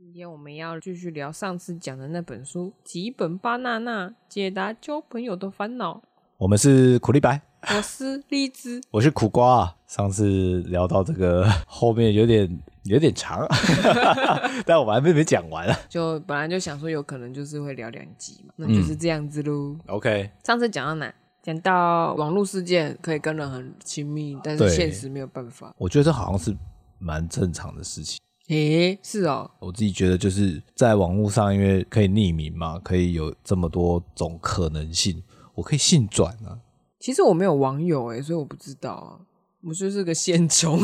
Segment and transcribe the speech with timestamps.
[0.00, 5.94] 今天我们要继续聊上次讲的那本书《吉本巴娜娜解答交朋友的烦恼》。
[6.36, 9.76] 我们是苦力白，我是荔枝， 我是苦瓜啊。
[9.88, 12.48] 上次聊到这个后面有点
[12.84, 13.44] 有点长，
[14.64, 15.76] 但我们还没没讲完啊。
[15.88, 19.72] 就本来就想说有可能就是会聊两集嘛，那就是这样子喽。
[19.72, 21.12] 嗯、OK，上次讲到哪？
[21.42, 25.74] 讲到网络事件可以跟人很亲密，但是现实没有办法。
[25.76, 26.56] 我觉得这好像是
[27.00, 28.20] 蛮正常的事情。
[28.48, 35.22] 诶、欸，是哦，我自己觉得就是在网络上，因为可以匿名嘛，可以有这么多种可能性，
[35.54, 36.58] 我可以性转啊。
[36.98, 39.20] 其实我没有网友诶，所以我不知道啊，
[39.62, 40.80] 我就是个现充。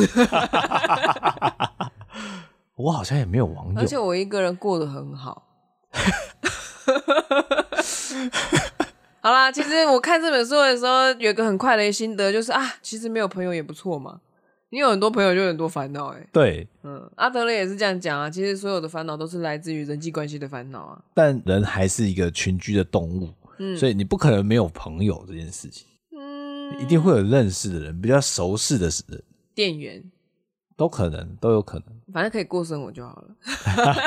[2.77, 5.46] 我好像也没有网友，而且我一个人过得很好。
[9.20, 14.20] 好啦，其实我看这本书的时候，有一个很快的心得，就是啊，其实没有朋友也不错嘛。
[14.70, 16.28] 你有很多朋友，就有很多烦恼，哎。
[16.32, 18.28] 对，嗯，阿德勒也是这样讲啊。
[18.28, 21.00] 其实所有的烦恼都是来自于人际关系的烦恼啊。
[21.14, 25.86] 但人还是一个群居的动物，嗯，所以你不可能没有朋友这件事情。
[26.11, 29.22] 嗯，一定会有认识的人，比较熟识的人，
[29.55, 30.03] 店员
[30.77, 31.86] 都可能，都有可能。
[32.12, 33.36] 反正可以过生活就好了。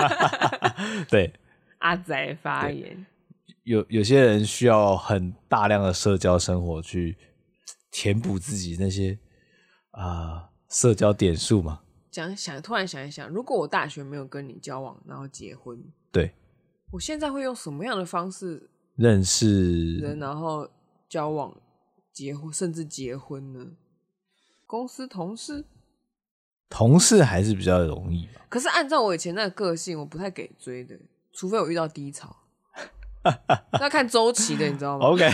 [1.09, 1.31] 对，
[1.77, 3.05] 阿仔发言。
[3.63, 7.15] 有有些人需要很大量的社交生活去
[7.89, 9.17] 填补自己那些
[9.91, 10.03] 啊。
[10.03, 16.33] 呃社交点数嘛，讲想突然想一想，如果我大学没有跟你交往，然后结婚，对，
[16.91, 20.69] 我现在会用什么样的方式认识人，然后
[21.07, 21.55] 交往、
[22.11, 23.71] 结婚，甚至结婚呢？
[24.65, 25.65] 公司同事，
[26.69, 28.45] 同事还是比较容易吧。
[28.49, 30.99] 可是按照我以前那个个性，我不太给追的，
[31.31, 32.35] 除非我遇到低潮。
[33.81, 35.29] 要看周期的，你知道吗？OK，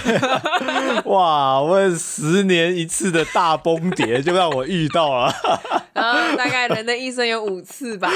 [1.05, 5.33] 哇，我十年一次的大崩跌就让我遇到了。
[5.93, 8.09] 然后大概人的一生有五次吧。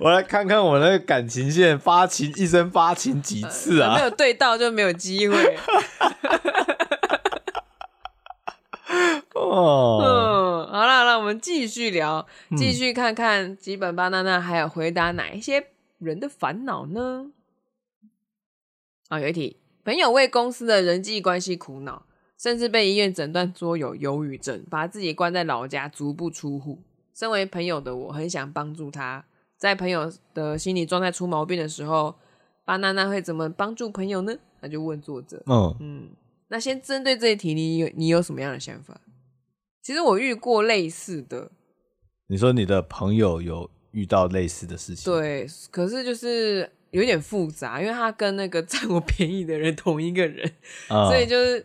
[0.00, 3.94] 我来看看我那个感情线发情，一生发情几次啊？
[3.96, 5.56] 没有对到就没有机会。
[9.34, 15.66] 哦，嗯，好了，那我们继续聊，继续看看基本巴娜娜还有回答哪一些
[15.98, 17.26] 人的烦恼呢？
[19.14, 22.04] 啊、哦，有一题，朋友为公司的人际关系苦恼，
[22.36, 26.80] 甚至被医院诊断说有忧郁症，把自己关在老家，足不出户。
[27.14, 29.24] 身为朋友的我，很想帮助他，
[29.56, 32.16] 在朋友的心理状态出毛病的时候，
[32.64, 34.36] 巴娜娜会怎么帮助朋友呢？
[34.60, 35.40] 那就问作者。
[35.46, 36.08] 嗯嗯，
[36.48, 39.00] 那先针对这一题，你有你有什么样的想法？
[39.80, 41.52] 其实我遇过类似的。
[42.26, 45.04] 你说你的朋友有遇到类似的事情？
[45.12, 46.68] 对，可是就是。
[46.94, 50.48] 有点复杂，因为他跟那个 占我便宜的人同一个人，
[50.88, 51.64] 嗯、所以就是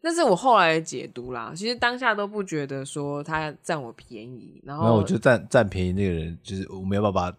[0.00, 1.52] 那是我后来的解读啦。
[1.54, 7.36] 其实当下都不觉得说他占我便宜，然后那我就占占便宜那个人，就是我没有办法，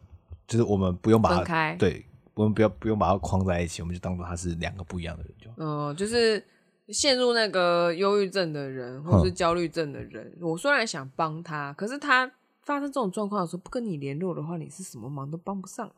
[0.48, 5.50] 就是我们不用把他开，对，我们不要不用把他框在一起，我们就当做他是两个不一样的人就。
[5.58, 6.44] 嗯，就是
[6.90, 12.32] 陷入那个忧郁症的人，或是焦虑症的人，嗯、我虽然想帮他，可是他
[12.64, 15.92] 发生这种状况的时候不跟你联络的话，你是什么忙都帮不上。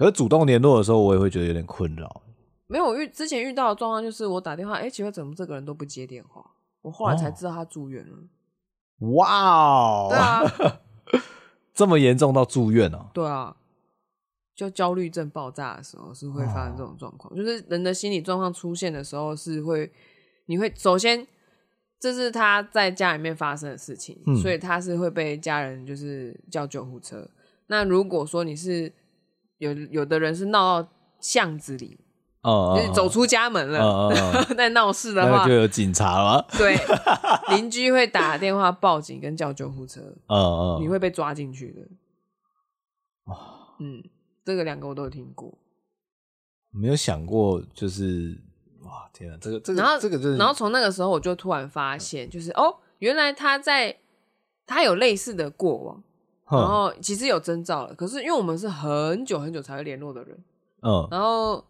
[0.00, 2.22] 可是主动联络的时候，我也会觉得有点困扰。
[2.66, 6.42] 没有，我遇之前遇到的状况就是，我打电话，哎、欸，奇怪，怎么这个人都不接电话？
[6.80, 8.16] 我后来才知道他住院了。
[9.12, 10.08] 哇哦！
[10.08, 10.80] 对啊，
[11.74, 13.10] 这么严重到住院哦？
[13.12, 13.54] 对啊，
[14.56, 19.92] 就焦虑症爆炸的时候是会发生这种状况，哦、就是人的心理状况出现的时候是会，
[20.46, 21.26] 你会首先
[21.98, 27.28] 这是他在家里面发生的事情，嗯、所以他是会被家人就是叫救护车。
[27.66, 28.90] 那如果说你是
[29.60, 30.88] 有有的人是闹到
[31.20, 31.98] 巷子里，
[32.40, 34.12] 哦，就是走出家门了，
[34.56, 36.46] 在闹事的话，就有警察了。
[36.56, 36.76] 对，
[37.54, 41.82] 邻居会打电话报警跟叫救护车，哦哦，你会被抓进去的。
[43.32, 43.36] 哦，
[43.80, 44.02] 嗯，
[44.44, 45.52] 这个两个我都有听过，
[46.70, 48.40] 没有想过，就是
[48.82, 53.98] 哇，天啊，这个这个，然后这个就是，然后从那个时候我就突然发现，就是哦，原来他在
[54.64, 56.02] 他有类似的过往。
[56.50, 60.36] 然后其实有征兆了，可是因为我们是很久很久才会联络的人，
[60.82, 61.64] 嗯，然后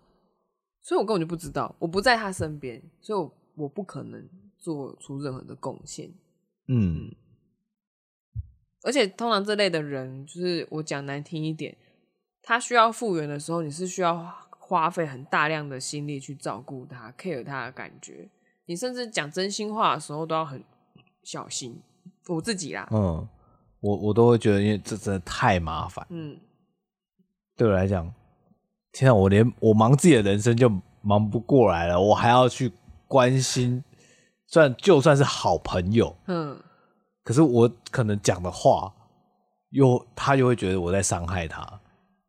[0.80, 4.26] 所以我根本就不知道，我不在他身边，所以我我不可能
[4.58, 6.10] 做出任何的贡献，
[6.68, 7.14] 嗯，
[8.82, 11.76] 而且通常这类的人，就是我讲难听一点，
[12.42, 18.30] 他需要复原的时候，你是需要花费很大量的心力去照顾他，care 他的感觉，
[18.64, 20.64] 你甚至讲真心话的时候都要很
[21.22, 21.82] 小心，
[22.28, 23.28] 我自己啦，嗯。
[23.80, 26.06] 我我都会觉得，因为这真的太麻烦。
[26.10, 26.38] 嗯，
[27.56, 28.12] 对我来讲，
[28.92, 30.70] 天啊，我连我忙自己的人生就
[31.02, 32.70] 忙不过来了，我还要去
[33.08, 33.82] 关心，
[34.46, 36.58] 算就算是好朋友，嗯，
[37.24, 38.92] 可是我可能讲的话，
[39.70, 41.80] 又他又会觉得我在伤害他，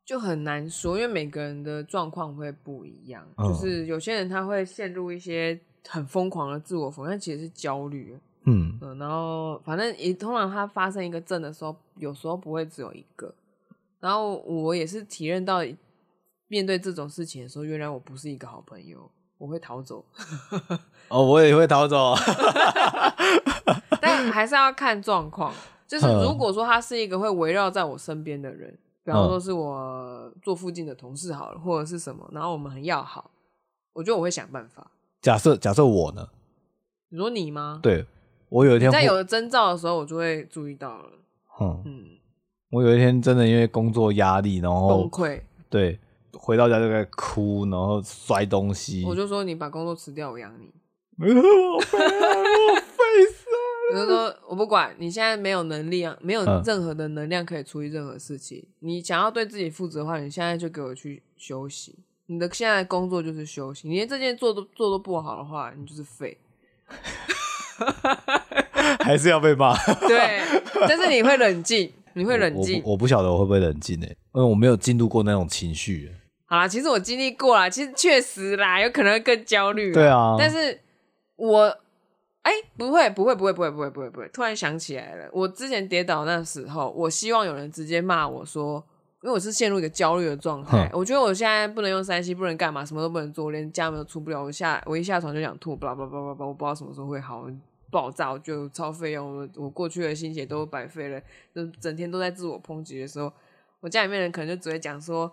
[0.05, 3.27] 就很难说，因为每个人的状况会不一样。
[3.37, 8.17] 嗯、就是有些人他会陷入一些很疯狂的自我否定，但其实是焦虑。
[8.45, 13.33] 嗯嗯，然后反正也通常他发生一个症的时候，有时候不会只有一个。
[13.99, 15.59] 然后我也是体认到，
[16.47, 20.03] 面对这种事情的时候，原来我不是一个好朋友，我会逃走。
[21.09, 22.15] 哦，我也会逃走，
[24.01, 25.53] 但还是要看状况。
[25.87, 33.29] 就是如果说他是一个会围绕在我身边的人，比方说是我做附近的同事好了，或者是什么，然后我们很要好，
[33.93, 34.89] 我觉得我会想办法。
[35.21, 36.29] 假设假设我呢？
[37.09, 37.79] 你说你吗？
[37.83, 38.05] 对，
[38.51, 41.09] 我有一天在有了征兆的时候，我就会注意到了。
[41.61, 42.05] 嗯嗯，
[42.69, 45.39] 我有一天真的因为工作压力，然后崩溃。
[45.69, 45.97] 对，
[46.33, 49.05] 回到家就在哭，然后摔东西。
[49.07, 50.69] 我就说你把工作辞掉，我养你。
[51.23, 51.97] 我废
[53.31, 53.47] 死。
[53.93, 58.57] 我就说，我不管你现在没有能力啊，没有任何的能量可以处理任何事情。
[58.59, 61.99] 嗯、你想要对自己负责的话，你现在就给我去休息。
[62.25, 63.87] 你的现在的工作就是休息。
[63.87, 66.37] 你连这件做都做都不好的话，你就是废。
[69.01, 69.75] 还是要被骂。
[70.07, 70.41] 对，
[70.87, 72.81] 但是你会冷静，你会冷静。
[72.85, 74.07] 我不晓得我会不会冷静呢？
[74.07, 76.11] 因为我没有进入过那种情绪。
[76.45, 79.93] 好啦，其实我经历过啦，其实确实啦，有可能会更焦虑。
[79.93, 80.79] 对啊，但是
[81.35, 81.77] 我。
[82.43, 84.27] 哎、欸，不会，不会，不会，不会，不会，不会，不会。
[84.33, 88.83] 突然想起来了，我之前跌倒那时候，我希望有人直接骂我说，
[89.21, 90.89] 因为我是陷入一个焦虑的状态。
[90.91, 94.41] 我觉得我现在不能用三 C，不能干嘛，什么都不能做，连家门都出不了。
[94.41, 97.45] 我下我一下床就想吐，巴拉巴拉巴拉巴拉，我不知道什么时候会好，
[97.91, 101.21] 爆炸，我就超费用，我我过去的心血都白费了，
[101.53, 103.31] 就整天都在自我抨击的时候，
[103.81, 105.31] 我家里面人可能就只会讲说。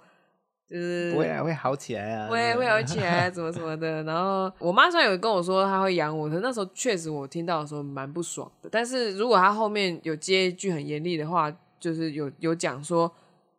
[0.70, 4.02] 就是未来会好起来啊，会会好起来，怎么什么的。
[4.02, 8.69] 然后我妈虽然有跟我说她会养我，可那时候确实我听到的时候蛮不爽的。
[8.70, 11.50] 但是如果她后面有接一句很严厉的话，
[11.81, 13.11] 就是有有讲说，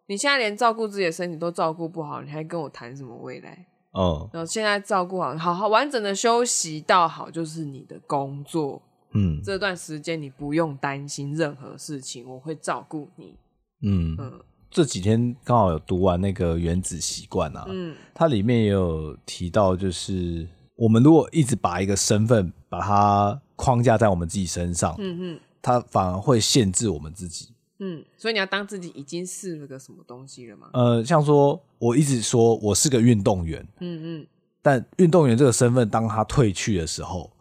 [0.05, 3.65] 你现在连照顾自己的身体都照顾不好，你还跟我谈什么未来？
[3.93, 8.79] 哦，然后现在照顾好，好好完整的休息到好就是你的工作。
[9.13, 13.35] 嗯，这段时间你不用担心任何事情，我会照顾你。
[13.81, 14.39] 嗯嗯。
[14.71, 30.69] 这几天刚好有读完那个《原子习惯》啊，嗯，它里面也有提到，就是我们如果一直把一个身份把它框架在我们自己身上，嗯嗯，它反而会限制我们自己，嗯，所以你要当自己已经是那个什么东西了吗？
[30.73, 34.27] 呃，像说我一直说我是个运动员，嗯嗯，
[34.61, 37.31] 但运动员这个身份当他退去的时候，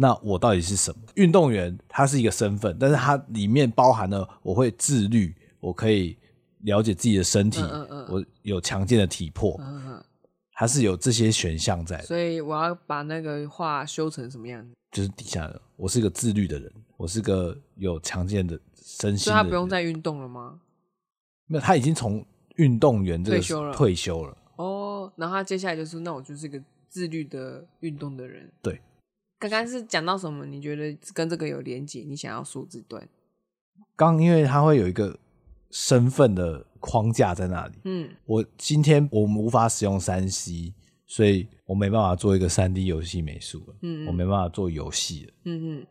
[0.00, 1.00] 那我到底是什么？
[1.16, 6.16] 运动员他是一个身份，但是它里面包含了我会自律，我可以。
[6.62, 10.04] 了解自己的身体，嗯嗯嗯，我有强健的体魄，嗯嗯，
[10.50, 12.02] 还是有这些选项在。
[12.02, 14.74] 所以我要把那个话修成什么样子？
[14.90, 19.18] 就是底下的，我是个自律的人，我是个有强健的身心的人。
[19.18, 20.58] 所以他不用再运动了吗？
[21.46, 24.36] 没有，他已经从运动员这个退休了，退休了。
[24.56, 28.50] 哦，然后他接下来就是，那我就是个自律的运动的人。
[28.60, 28.80] 对，
[29.38, 30.44] 刚刚是讲到什么？
[30.46, 32.02] 你觉得跟这个有连结？
[32.02, 33.08] 你想要数字段？
[33.96, 35.18] 刚因为它会有一个。
[35.70, 37.74] 身份的框架在那里。
[37.84, 40.72] 嗯，我今天我们无法使用三 C，
[41.04, 43.74] 所以我没办法做一个三 D 游戏美术了。
[43.82, 45.32] 嗯，我没办法做游戏了。
[45.44, 45.86] 嗯嗯，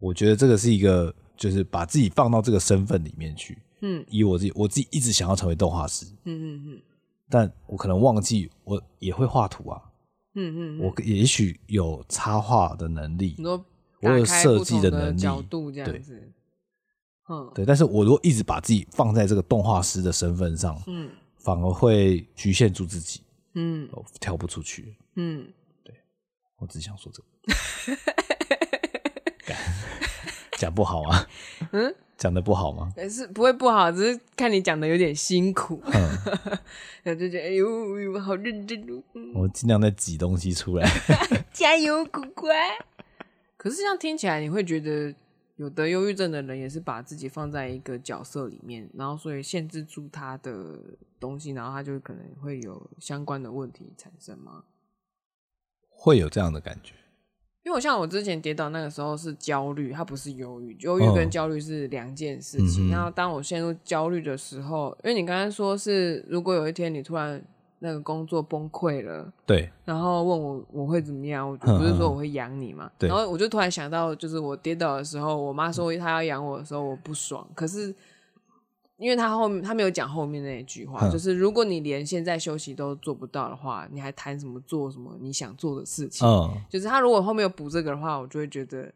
[0.00, 3.56] 我觉得这个是一个，就是把自己放到这个身份里面去。
[3.80, 6.04] 嗯，以我自己，我自己一直想要成为动画师。
[6.24, 6.82] 嗯嗯嗯，
[7.30, 9.80] 但我可能忘记我也会画图啊。
[10.36, 13.34] 嗯嗯，我也许有插画的能力。
[14.02, 16.32] 我有设计的能力，角度这样子。
[17.28, 23.22] 嗯，对，但是我如果一直把自己放在这个动画师的身份上，嗯，反而会局限住自己，
[23.54, 25.50] 嗯，我跳不出去，嗯，
[25.82, 25.92] 对，
[26.58, 27.20] 我只想说这
[29.46, 29.54] 个，
[30.58, 31.28] 讲不好啊？
[31.72, 32.92] 嗯，讲的不好吗？
[33.08, 35.80] 是不会不好，只是看你讲的有点辛苦，
[37.04, 39.02] 嗯， 就觉得哎呦呦，好认真哦，
[39.34, 40.88] 我尽量在挤东西出来，
[41.52, 42.54] 加油，乖乖。
[43.56, 45.14] 可是这样听起来，你会觉得。
[45.56, 50.78] 有得忧郁症的人也是把自己放在一个角色里面，然后所以限制住他的
[51.18, 54.64] 东西，然后他就可能会有相关的问题产生吗？
[55.88, 56.92] 会有这样的感觉，
[57.66, 62.86] 因为我像我之前跌倒那个时候是焦虑，它不是忧郁，忧郁跟焦虑是两件事情。
[62.86, 67.42] 哦，然后当我陷入焦虑的时候，因为你刚刚说是如果有一天你突然。
[67.78, 71.46] 那个工作崩溃了，对，然后问我我会怎么样？
[71.46, 72.90] 我不是说我会养你嘛？
[72.98, 77.46] 对，然后我就突然想到，就是我跌倒的时候，我妈说她要养我的时候，我不爽。
[77.54, 77.94] 可是
[78.98, 86.26] 因为他后面他没有讲后面那一句话，就是如果你连现在休息都做不到的话，你还谈什么做什么你想做的事情？
[86.26, 88.92] 嗯，就是他如果后面有补这个的话，我就会觉得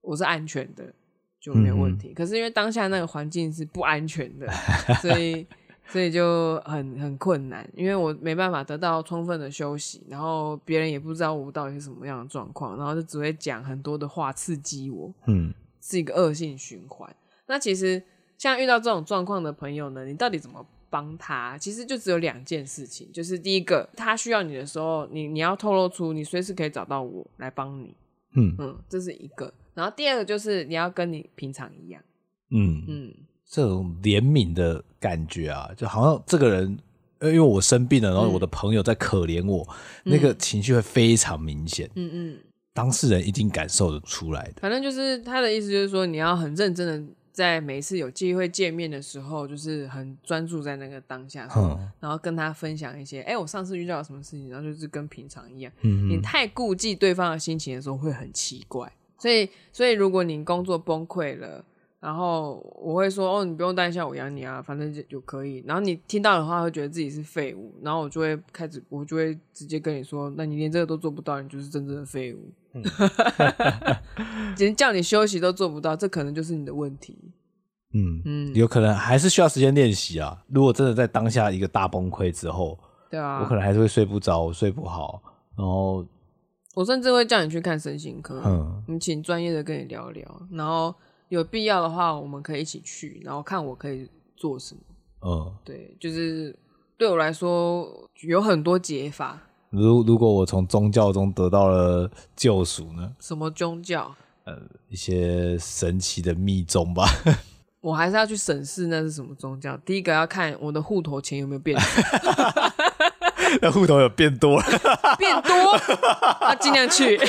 [0.00, 0.92] 我是安全的。
[1.40, 2.08] 就没有问题。
[2.08, 4.50] 嗯、可是因为当下那个环境是不安全的，
[5.00, 5.46] 所以
[5.86, 17.08] 所以就很很困难，因为我没办法得到充分的休息，然后别人也不知道我到底是什么样的状况，然后就只会讲很多的话刺激我，嗯，是一个恶性循环。
[17.46, 18.02] 那其实
[18.38, 21.58] 像遇到这种状况的朋友呢，你到底怎么帮他？
[21.58, 27.94] 其实就只有两件事情，就是第一个，他需要你的时候，你你要透露出你随时可以找到我来帮你，
[28.36, 29.52] 嗯嗯，这是一个。
[29.74, 32.00] 然后第二个就是你要跟你平常一样，
[32.50, 33.14] 嗯嗯，
[33.44, 36.78] 这种怜悯的感觉啊，就好像这个人，
[37.20, 39.66] 因为我生病了，然后我的朋友在可怜我，
[40.04, 42.38] 嗯、那个情绪会非常明显，嗯嗯，
[42.72, 44.54] 当事人一定感受得出来的。
[44.60, 47.12] 反正就是他的意思，就是说你要很认真的。
[47.38, 55.72] 在每一次有机会见面的时候，就是很专注在那个当下，嗯、然后跟他分享一些，哎、欸，我上次遇到了什么事情，然后就是跟平常一样。
[55.82, 58.92] 嗯、你太顾忌对方的心情的时候，会很奇怪。
[59.16, 61.64] 所以，所以如果你工作崩溃了，
[62.00, 65.62] 然后我会说，哦，你不用担心，我养你啊，反正就就可以。
[65.66, 72.52] 然后你听到的话，会觉得自己是废物，然后我就会开始，我就会直接跟你说，那你连这个都做不到，你就是真正的废物。
[74.58, 77.18] 连叫你休息都做不到，这可能就是你的问题。
[77.94, 80.40] 嗯嗯，有可能还是需要时间练习啊。
[80.48, 82.78] 如果真的在当下一个大崩溃之后，
[83.10, 85.20] 对啊，我可能还是会睡不着，我睡不好，
[85.56, 86.06] 然后
[86.74, 90.94] 我甚至会叫你去看身心科，嗯，你请专业的跟你聊聊，然后
[91.28, 94.80] 有必要的话，我们可以一起去，然后看我可以做什么。
[95.20, 96.56] 嗯，对，就是
[96.96, 99.38] 对我来说有很多解法。
[99.70, 103.12] 如如果我从宗教中得到了救赎呢？
[103.20, 104.14] 什么宗教？
[104.44, 104.56] 呃，
[104.88, 107.04] 一些神奇的密宗吧。
[107.82, 109.76] 我还是要去审视那是什么宗教。
[109.84, 111.84] 第一个要看我的户头钱有没有变多，
[113.60, 114.64] 那户头有变多了，
[115.18, 115.52] 变多，
[116.40, 117.20] 那尽量去。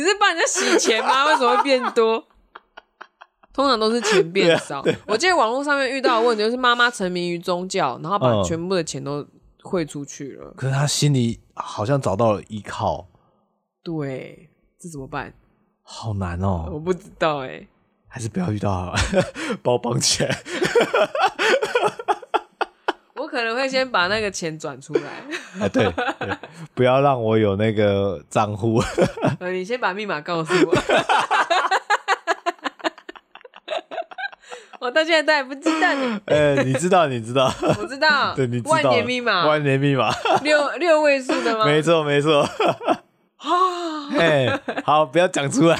[0.00, 1.26] 你是帮人家洗钱吗？
[1.28, 2.24] 为什么会变多？
[3.52, 4.82] 通常都是钱变少。
[5.06, 9.26] 我记得网络上面遇到的问题就是妈妈沉迷于宗教，然后把全部的钱都
[9.62, 10.54] 汇出去了。
[10.56, 13.06] 可是他心里好像找到了依靠。
[13.82, 15.34] 对，这怎么办？
[15.82, 16.68] 好难哦。
[16.72, 17.68] 我不知道哎、欸。
[18.12, 18.98] 还是不要遇到好了，
[19.62, 20.36] 把我绑起来。
[23.30, 25.02] 我可能会先把那个钱转出来。
[25.60, 25.84] 啊，对，
[26.18, 26.36] 对，
[26.74, 28.82] 不要让我有那个账户。
[29.52, 30.74] 你先把密码告诉我。
[34.80, 36.20] 我到现在都还不知道你。
[36.26, 38.34] 哎，你知道，你知道，我知道。
[38.34, 38.72] 对，你知道。
[38.72, 40.10] 万年密码，万年密码，
[40.42, 41.64] 六六位数的吗？
[41.64, 42.40] 没错，没错。
[42.40, 45.78] 啊，哎，好，不要讲出来。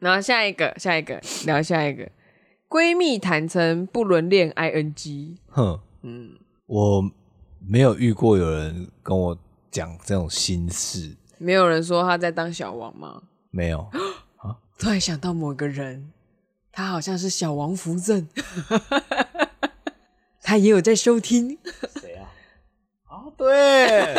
[0.00, 2.08] 然后下一个，下一个聊下一个，
[2.72, 5.36] 闺蜜坦诚不伦恋 ing。
[5.48, 7.10] 哼，嗯，我
[7.60, 9.38] 没有遇过有人跟我
[9.70, 11.14] 讲这种心事。
[11.36, 13.24] 没有人说他在当小王吗？
[13.50, 13.80] 没有。
[14.38, 16.10] 啊， 突然想到某个人，
[16.72, 18.26] 他好像是小王扶正，
[20.40, 21.58] 他也有在收听。
[23.36, 24.14] 对。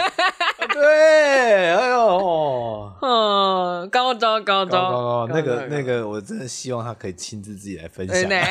[0.74, 8.15] 对，哎呦， 嗯，高招高招，高高高，那个那个，我真的希望他可以亲自自己来分享。
[8.27, 8.39] 对，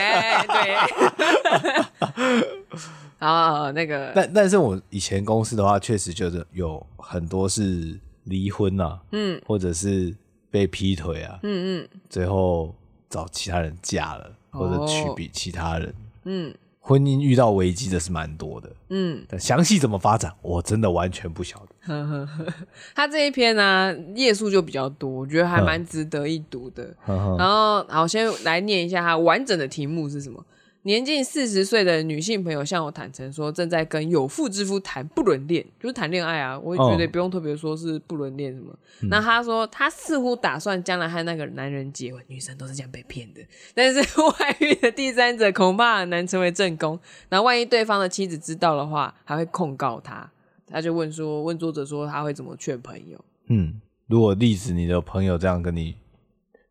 [3.19, 10.15] 啊，那个，但但是我以前公司的话，确实就是有很多是离婚啊，嗯，或者是
[10.51, 12.75] 被劈腿啊，嗯嗯，最后
[13.09, 16.55] 找其他人嫁了，或者娶比其他人，嗯。
[16.85, 21.67] 婚姻遇到危机的是蛮多的，嗯，但详细怎么发展，我真的完全不晓得。
[21.87, 22.53] 呵呵呵，
[22.93, 26.93] 他这一篇呢、啊，页数就比较多，我觉得还蛮值得一读的。
[27.07, 30.45] 然后，好，先来念一下他完整的题目是什么。
[30.85, 36.59] 年近四十岁的女性朋友向我坦诚说，正在跟有妇之夫谈不伦恋，就是谈恋爱啊。
[36.59, 38.73] 我也觉得不用特别说是不伦恋什么。
[38.73, 42.21] 哦、那她说，她似乎打算将来和那个男人结婚。
[42.27, 43.41] 女生都是这样被骗的，
[43.75, 46.99] 但是 外遇的第三者恐怕很难成为正宫。
[47.29, 50.29] 那万一对方的妻子知道的话，还会控告他。
[50.67, 53.25] 他就问说，问作者说他会怎么劝朋友？
[53.47, 55.95] 嗯，如果例子你的朋友这样跟你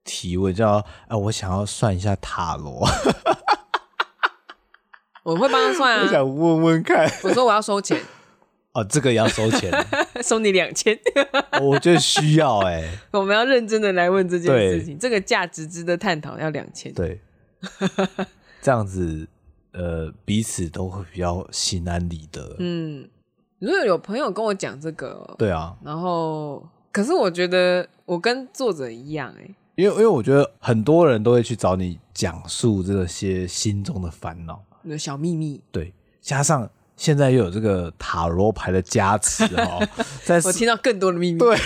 [0.04, 2.86] 提问，叫哎、呃，我想要算一下塔罗。
[5.24, 6.04] 我会帮他算啊！
[6.04, 7.10] 我想问问看。
[7.24, 8.00] 我说我要收钱。
[8.74, 9.70] 哦，这个也要收钱，
[10.24, 10.98] 收你两千。
[11.62, 12.88] 我觉得需要哎。
[13.12, 16.94] 我们要认真的来问这件事情，这个价值值得探讨，要两千。
[16.94, 17.20] 对，
[18.62, 19.28] 这样子
[19.74, 22.56] 呃，彼此都会比较心安理得。
[22.60, 23.10] 嗯，
[23.60, 34.64] 如果有朋友跟我讲这个，对啊，然后可是我觉得我跟作者一样哎，因为因为我觉得很多人都会去找你讲述这些心中的烦恼。
[34.84, 39.88] 有小秘密，对，加上现在又有这个塔罗牌的加持哦，
[40.24, 41.58] 在 我听到更多的秘密，对，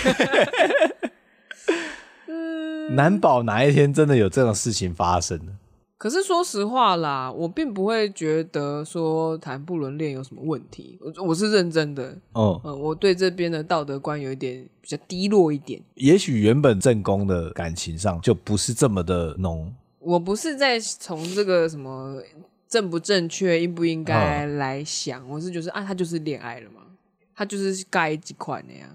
[2.94, 5.40] 难保哪一天真的有这种事情发生。
[5.98, 10.98] 可是说实话啦，我并不会觉得说谈不伦恋有什么问题。
[11.00, 12.14] 我我是认真的。
[12.34, 15.80] 哦、嗯，我对这边的道德观有一点比较低落一点。
[15.94, 19.74] 也许原本正宫的感情上就不是这么的浓。
[19.98, 22.20] 我不是在从这个什么
[22.68, 26.80] 正不正确、应不应该来想，嗯、我是觉得啊，他就是恋爱了嘛，
[27.34, 28.86] 他就是该几款的呀。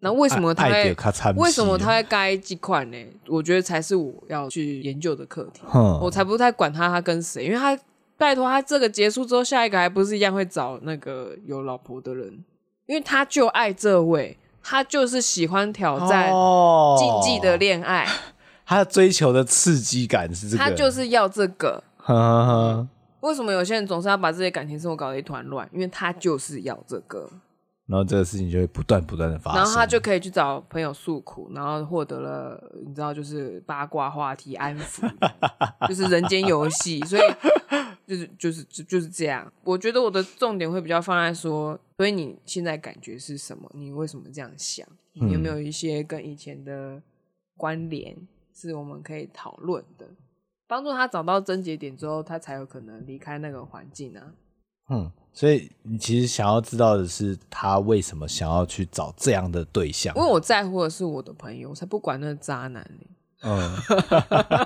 [0.00, 0.94] 那为什么他会
[1.36, 2.96] 为什么他会该几款呢？
[3.26, 5.62] 我觉得才是我要去研究的课题。
[5.74, 7.76] 嗯、我才不太管他他跟谁，因为他
[8.16, 12.44] 拜托他这个结束之后，下一个还不是一样会找那个有老婆的人？
[12.86, 16.30] 因为他就爱这位，他就是喜欢挑战
[16.96, 18.08] 禁忌的恋爱，哦、
[18.64, 21.82] 他追求的刺激感是这个，他就是要这个。
[22.14, 22.88] 呵呵呵
[23.20, 25.68] 为什么有些人总是要把自己的感情生活搞得一团乱？
[25.72, 27.28] 因为他就是要这个。
[27.86, 35.10] 然后这个事情就会不断不断的发生，然后他就可以去找朋友诉苦，然后获得了你知道就是八卦话题安抚，
[35.88, 37.22] 就是人间游戏，所以
[38.06, 39.50] 就是就是就就是这样。
[39.64, 43.70] 我觉得我的重点会比较放在说，所以你现在感觉是什么？
[43.74, 44.86] 你为什么这样想？
[45.14, 47.00] 你有没有一些跟以前的
[47.56, 48.14] 关联
[48.54, 50.06] 是我们可以讨论的？
[50.68, 54.22] 帮助他找到症结点之后，他才有可能离开那个环境啊。
[54.90, 55.10] 嗯。
[55.30, 60.12] 所以你其实想要知道的是，他为什么想要去找这样的对象？
[60.16, 63.06] 因为我在乎的是我的朋友，我才不管那个渣男呢。
[63.42, 63.72] 嗯，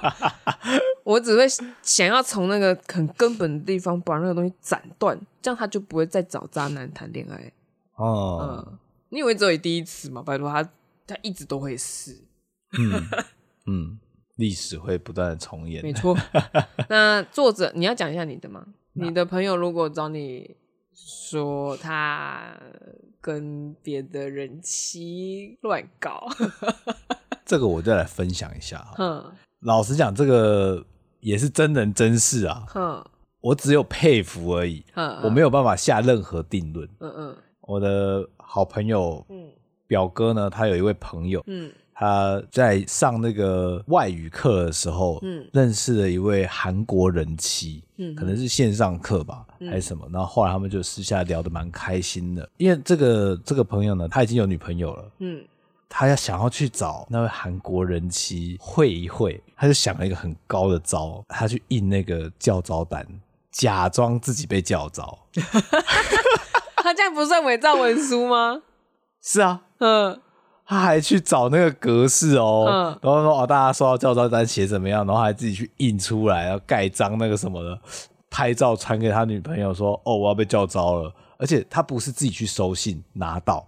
[1.04, 1.44] 我只会
[1.82, 7.52] 想要从那个很根本的地方把那个东西斩断，这样他就不会再找渣男谈恋爱。
[7.96, 8.78] 哦，嗯，
[9.10, 10.22] 你以为只有第一次吗？
[10.22, 10.66] 拜托他，
[11.06, 12.16] 他一直都会试。
[12.78, 13.02] 嗯
[13.66, 13.98] 嗯，
[14.36, 15.82] 历史会不断的重演。
[15.82, 16.16] 没错。
[16.88, 18.66] 那作者，你要讲一下你的吗？
[18.94, 20.56] 你的朋友如果找你。
[20.94, 22.54] 说他
[23.18, 26.28] 跟别的人妻乱搞，
[27.46, 28.86] 这个我再来分享一下。
[28.98, 30.84] 嗯，老实讲，这个
[31.20, 32.66] 也是真人真事啊。
[32.74, 33.02] 嗯，
[33.40, 34.84] 我只有佩服而已。
[34.94, 36.86] 嗯，我没有办法下任何定论。
[37.00, 39.50] 嗯嗯，我的好朋友，嗯，
[39.86, 41.72] 表哥呢，他有一位朋友，嗯。
[42.02, 50.04] 他在上那个外语课的时候，嗯，认识了一位韩国人妻，嗯，可能是线上课吧，嗯、还是什么。
[50.12, 55.44] 然后后来他们就私下聊得蛮开心的，因为这个这个朋友呢，他已经有女朋友了，嗯，
[55.88, 63.06] 他要想要去找那位韩国人妻会一会，他就想了一个很高的招，他去印那个教招单，
[63.52, 65.16] 假装自己被教招。
[66.82, 68.62] 他这样不算伪造文书吗？
[69.22, 70.20] 是啊，嗯。
[70.64, 77.78] 他还去找那个格式哦，嗯、然后说哦，大家收到教招单写怎么样，然后还自己去印出来，然后盖章那个什么的，
[78.30, 81.12] 拍照传给他女朋友说哦，我要被教招了。
[81.38, 83.66] 而且他不是自己去收信拿到，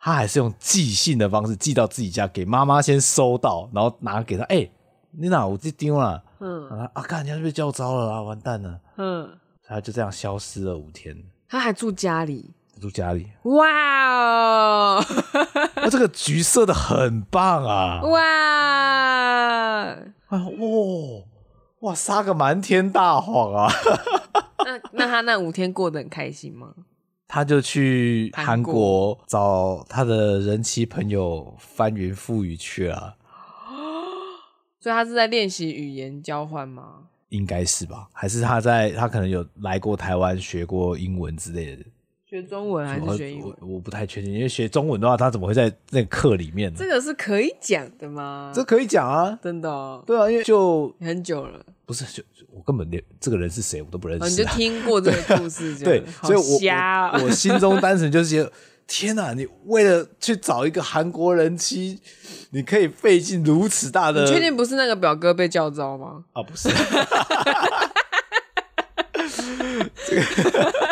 [0.00, 4.42] 他还是用寄信的方式寄到自己家，给妈妈先收到，然后拿给他。
[4.44, 4.72] 哎、欸，
[5.12, 6.20] 你哪我这丢了？
[6.40, 8.80] 嗯，他啊，看人家就被教招了啊，完蛋了。
[8.96, 9.30] 嗯，
[9.64, 11.16] 他就这样消失了五天。
[11.48, 12.52] 他还住家里。
[12.80, 13.66] 住家里，哇
[14.06, 15.04] 哦！
[15.76, 18.00] 那这个橘色的很棒啊！
[18.02, 18.20] 哇，
[20.28, 21.24] 哎哇
[21.80, 23.70] 哇，撒个瞒天大谎啊！
[24.64, 26.72] 那那他那五天过得很开心吗？
[27.26, 33.16] 他就去韩国找他的人妻朋友翻云覆雨去了。
[34.80, 37.04] 所以他是在练习语言交换吗？
[37.30, 38.08] 应该是吧？
[38.12, 41.84] 还是他在他可能有来过台湾学过英文之类的？
[42.34, 43.54] 学中文还是学英文？
[43.60, 46.76] 我我不太确定，因为学中文的话，他怎么会在那个课里面呢？
[46.76, 48.50] 这个是可以讲的吗？
[48.52, 50.02] 这可以讲啊，真的哦。
[50.04, 54.28] 对啊，因为就很久了，不是就我根本连这个人是谁我都不认识啊。
[54.28, 56.58] 你就听过这个故事，对，所以我
[57.18, 58.50] 我我心中单纯就是觉得，
[58.88, 59.32] 天哪！
[59.32, 62.00] 你为了去找一个韩国人妻，
[62.50, 64.24] 你可以费尽如此大的。
[64.24, 66.24] 你确定不是那个表哥被叫招吗？
[66.32, 66.68] 啊，不是。
[70.08, 70.83] 这个。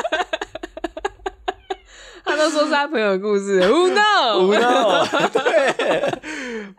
[2.73, 5.29] 他朋友的故事， Who knows？Who knows？
[5.33, 5.73] 对，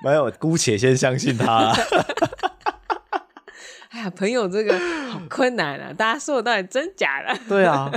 [0.04, 1.74] 没有，姑且先相信他。
[3.90, 4.78] 哎呀，朋友这个
[5.12, 5.94] 好困难啊！
[5.94, 7.40] 大家说的到底真假的？
[7.48, 7.92] 对啊，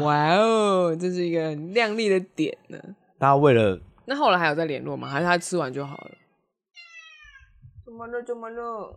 [0.00, 2.78] 哇哦，这是一个很亮丽的点呢。
[3.18, 3.78] 大家为了……
[4.04, 5.08] 那后来还有在联络吗？
[5.08, 6.10] 还是他吃完就好了？
[7.84, 8.22] 怎么了？
[8.22, 8.96] 怎么了？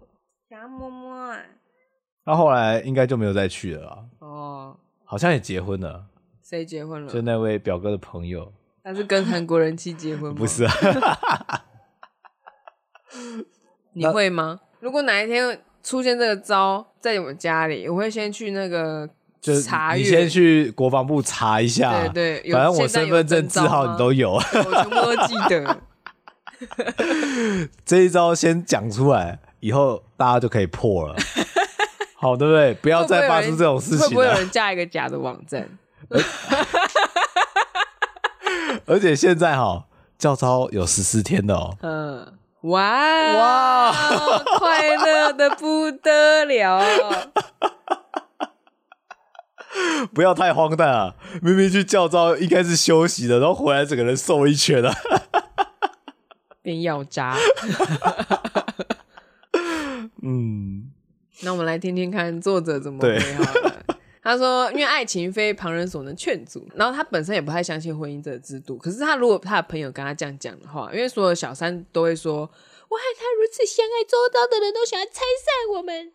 [0.50, 1.36] 想摸摸。
[2.26, 4.06] 那后来应该就没有再去了。
[4.20, 6.06] 哦，好像也结婚了。
[6.48, 7.12] 谁结婚了？
[7.12, 8.54] 就那位表哥的朋友，
[8.84, 10.36] 他是跟韩国人妻结婚吗？
[10.38, 10.72] 不是啊，
[13.94, 14.60] 你会吗？
[14.80, 19.10] 如果哪一天出现这个招在我们家里，我会先去那个
[19.66, 22.08] 查，你先去国防部查一下。
[22.10, 25.82] 对对，反正我身份证字号你都有，我全部都记得。
[27.84, 31.16] 这一招先讲出来，以后大家就可以破了。
[32.14, 32.76] 好，对不对？
[32.76, 34.08] 不要再发生这种事情了。
[34.08, 35.68] 会不会有人架一个假的网站？
[38.86, 39.86] 而且现在哈，
[40.18, 41.78] 教招有十四天的哦。
[41.82, 43.92] 嗯，哇哇，
[44.60, 46.82] 快乐的不得了。
[50.14, 51.16] 不要太荒诞啊！
[51.42, 54.94] 明明去教招应该是休息的，然后回来整个人瘦一圈了，
[56.62, 57.36] 变药渣。
[60.24, 60.92] 嗯，
[61.42, 63.75] 那我们来听听看作者怎么回好了。
[64.26, 68.78] 他说：“因为爱情非旁人所能劝阻，然后他本身也不太相信婚姻这个制度。
[68.78, 76.12] 可是他如果他的朋友跟他这样讲的话，因为所有小三都会说，我和他如此相爱，周遭的人都想要拆散我们。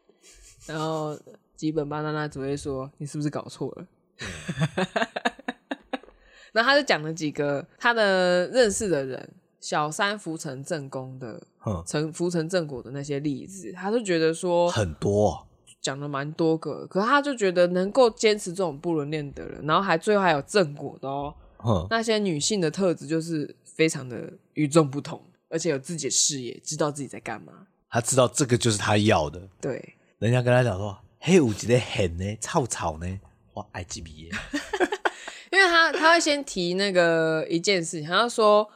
[0.66, 1.18] 然后。”
[1.60, 3.86] 基本巴娜娜只会说：“你是不是搞错了？”
[6.52, 11.38] 然后他就讲了几个他的认识的人，小三浮成正宫的，
[11.86, 15.46] 成浮成正果的那些例子，他就觉得说很多，
[15.80, 16.86] 讲了蛮多个。
[16.86, 27.66] 可是他就觉得能够坚持这种不伦恋的人，然后还最后还有正果的哦，那些女性的特质就是非常的与众不同，而且有自己的事业，知道自己在干嘛。
[27.88, 29.48] 他知道这个就是他要的。
[29.60, 30.96] 对，人家跟他讲说。
[31.22, 33.20] 嘿，有一个很呢，臭草呢，
[33.52, 34.30] 我爱几笔耶。
[35.52, 38.66] 因为他他会先提那个一件事情，他说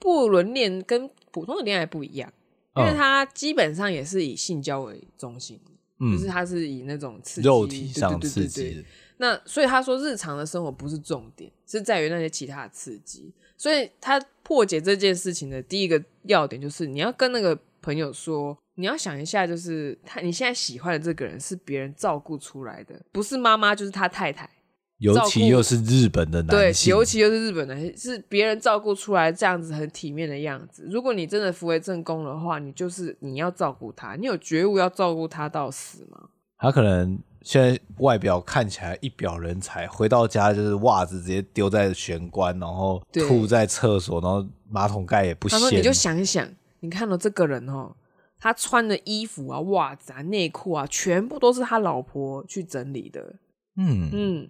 [0.00, 2.28] 不伦恋跟普通的恋爱不一样，
[2.74, 5.60] 因为他基本上也是以性交为中心，
[6.02, 8.60] 嗯，就是他是以那种刺激肉体上刺激。
[8.60, 8.86] 对对对对。
[9.18, 13.32] 那所以他说日常的生活不是重点，是在于那些其他的刺激。
[13.56, 18.58] 所以他破解这件事情的第一个要点就是你要跟那个朋友说。
[18.76, 24.48] 你要想一下，就是他你现在喜欢的这个人是别人照顾出来的，不是妈妈就是他太太，
[25.02, 30.86] 尤其又是日本的男性，对，尤其又是日本的，是别人照顾出来这样子很体面的样子。
[30.88, 36.28] 如果你真的扶为正宫的话，你就是你要照顾他，你有觉悟要照顾他到死吗？
[36.58, 45.58] 他可能现在外表看起来一表人才，回到家就是袜子直接丢在玄关，然后吐在厕所，然后马桶盖也不掀。
[45.58, 46.48] 他说：“你就想一想，
[46.80, 47.96] 你看到这个人哦。”
[48.38, 53.36] 他穿的衣服啊、袜子啊、内裤啊，全部都是他老婆去整理的。
[53.76, 54.48] 嗯嗯，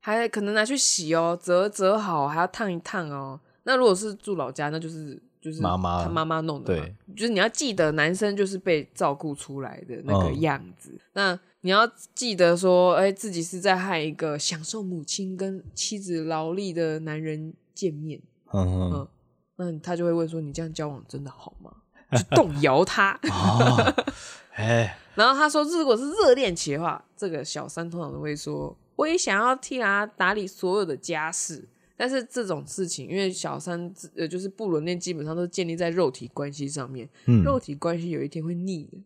[0.00, 3.38] 还可能拿去洗哦，折折好还要烫一烫哦。
[3.64, 6.82] 那如果是住老家，那就是就是妈妈他妈妈弄的嘛。
[6.82, 10.90] 对，就是你要记得，男生就是被照顾出来的那个样子。
[10.92, 18.20] 嗯、那你要记得说，哎、欸，自己是在和一个享受母亲跟妻子劳力的男人见面。
[18.52, 19.08] 嗯嗯，嗯，
[19.56, 21.70] 那他就会问说：“你这样交往真的好吗？”
[22.16, 23.20] 去动摇他
[24.56, 31.66] 哎，然后他说，如果是热恋期的话，这个小三通常都会说，我也想要替他打理所有的家事。
[32.00, 38.98] 但是这种事情，因为小三呃就是不伦恋，基本上都是建立在肉体关系上面，嗯，肉体关系有一天会腻的。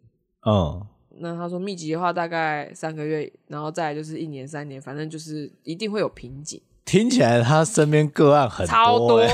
[0.42, 0.86] 哦，
[1.18, 6.60] 那他说密集的话大概三个月，然后再来就是一年、三年，反正就是一定会有瓶颈。
[6.84, 9.24] 听起来他身边个案很超多，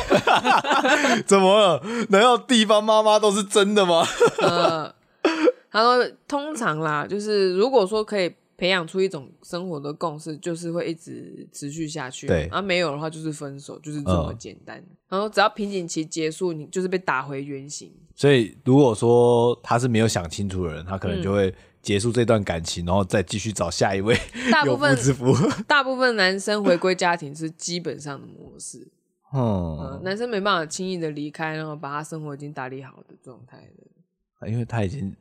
[1.26, 1.82] 怎么了？
[2.10, 4.06] 难道地方妈妈都是真的吗？
[4.40, 4.94] 呃，
[5.72, 12.26] 他说通常啦，就是如果说可以培养出一种生活的共识，就是会一直持续下去。
[12.26, 14.76] 对，啊，没有的话就是分手，就是这么简单。
[14.76, 17.90] 嗯、然后只要瓶颈期结束，你就是被打回原形。
[18.14, 21.54] 所以如果说他是没有想清楚的人，他可能就会、嗯。
[21.80, 24.14] 结束这段感情，然后再继续找下一位
[24.50, 24.98] 大部分。
[25.66, 28.90] 大部分男生回归家庭是基本上的模式，
[29.32, 33.58] 嗯，嗯，男生没办法轻易的离开，然后把他生活已经打理好的状态
[34.40, 35.14] 的，因为他已经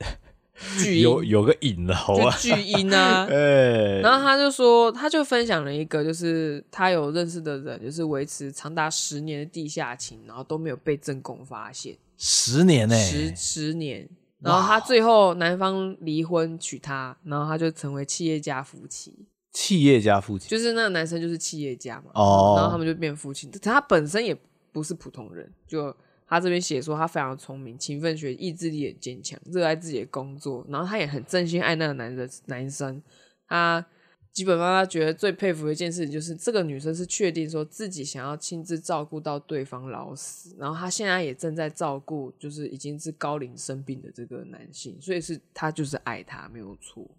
[0.80, 14.08] 巨有有个瘾了，好吧，巨婴啊，欸、 然后他就说，他就分享了一个，就是他有认识的人，就是维持长达十年的地下情，然后都没有被正宫发现，十年呢、欸，十十年。
[14.40, 19.12] 然后他最后男方离婚娶她，然后他就成为企业家夫妻。
[19.52, 20.48] 企业家夫妻。
[20.48, 23.50] 就是那个男生就是企业家嘛，哦，然后他们就变夫妻。
[23.60, 24.38] 他本身也
[24.72, 25.94] 不是普通人，就
[26.28, 33.02] 他这边写说他非常聪明、勤奋学、意志力也坚强、热爱自己的工作，然后他也很真心爱那个男人男生。
[33.48, 33.86] 他。
[34.34, 47.10] 基本上，他觉得最佩服的一件事就是，这个女生是确定说自己想要亲自照顾到对方老死，然后他现在也正在照顾，就是已经是高龄生病的这个男性，所以是他就是爱他，没有错，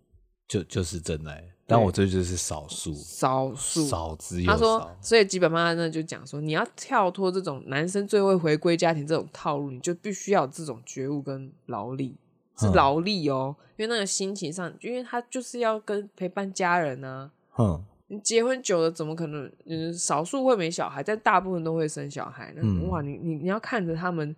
[0.48, 1.44] 就就是真爱。
[1.66, 4.52] 但我这就是少数，少数少之又少。
[4.54, 12.16] 他说，所以基本上呢就讲说，你要跳脱这种男生最会回归家庭这种套路，你就必须要有这种觉悟跟劳力。
[12.60, 17.62] 是劳力哦，嗯、因为那个心情上，因为他就是要跟陪伴家人呢、啊。
[17.62, 19.48] 嗯，你结婚久了，怎么可能？
[19.64, 22.52] 嗯，少数会没小孩，但大部分都会生小孩。
[22.56, 24.34] 那、嗯、哇，你你你要看着他们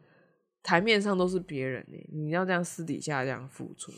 [0.62, 3.90] 台面上都是别人呢，你要这样私底下这样付出。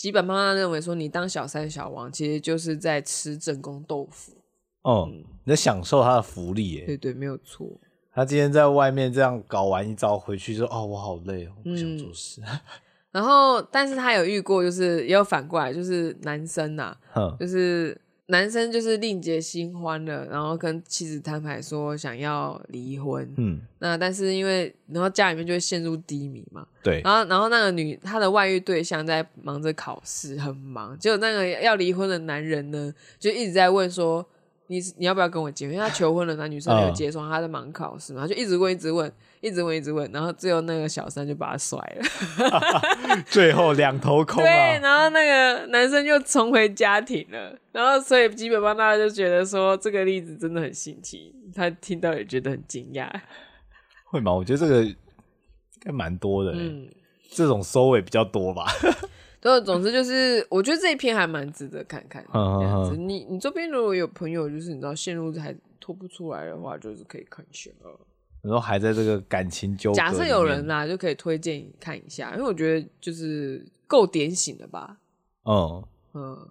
[0.00, 4.32] 吉本妈妈认为说，你当小三小王，其实就是在吃正宫豆腐。
[4.80, 6.86] 哦、嗯，你在享受他的福利耶。
[6.86, 7.68] 对对，没有错。
[8.14, 12.40] 他今天在外面这样搞完一招回去就，说哦，我好累哦，我不想做事。
[12.46, 12.58] 嗯、
[13.12, 18.00] 然后，但是他有遇过，就是也有反过来，就是男生呐、啊，就是。
[18.30, 23.28] 男生就是另结新欢了，然后跟妻子摊牌说想要离婚。
[23.36, 26.66] 嗯，那但是因为然后家里面就会陷入低迷嘛。
[26.82, 27.00] 对。
[27.04, 30.98] 然后然后那个女她的外遇对象在忙着考试，很忙。
[30.98, 34.26] 结果那个要离婚的男人呢，就一直在问说
[34.70, 35.74] 你你要不要跟我结婚？
[35.74, 39.12] 因为他求婚了，那女生没有接受，他在忙考试嘛，就一直问，一直问。
[39.42, 42.04] 一直问，一直问，然后最后那个小三就把他甩了，
[43.26, 44.46] 最后两头空啊。
[44.46, 53.10] 对，然后那个男生就重回家庭了，然后所以基本上大家就觉得说这个例子真的很新奇，他听到也觉得很惊讶。
[54.10, 54.30] 会吗？
[54.30, 54.94] 我觉得这个应
[55.80, 56.86] 该蛮多的，嗯，
[57.30, 58.66] 这种收尾比较多吧。
[59.40, 62.22] 对，总之就是我觉得这一篇还蛮值得看看。
[62.34, 63.08] 嗯嗯嗯。
[63.08, 67.70] 你你周边如果有朋友就是你知道陷入还脱不出来的话，就是可以看一下。
[68.42, 74.98] 然后还在这个感情纠葛，假设有人啦，就可以推荐看一下，因为我觉得就是够点醒的吧。
[75.44, 76.48] 嗯嗯，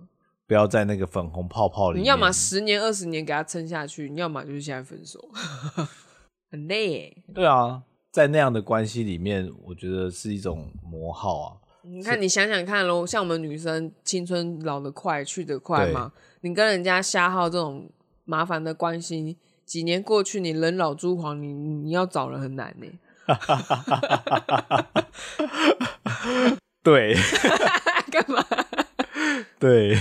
[0.47, 2.03] 不要在那个粉红泡泡里面。
[2.03, 5.19] 你要么十年二十年给他撑下去，你要么就是现在分手，
[6.51, 7.17] 很累耶。
[7.33, 11.57] 对啊，在那样的关系里面，我觉得是一种磨耗啊。
[11.83, 16.11] 你看，你想想看喽，像我们女生青春老得快，去得快嘛，
[16.41, 17.89] 你跟人家瞎耗这种
[18.25, 19.37] 麻烦的关系。
[19.65, 22.87] 几年过去，你人老珠黄，你你要找人很难呢。
[26.81, 27.13] 对，
[28.11, 28.43] 干嘛？
[29.59, 29.97] 对。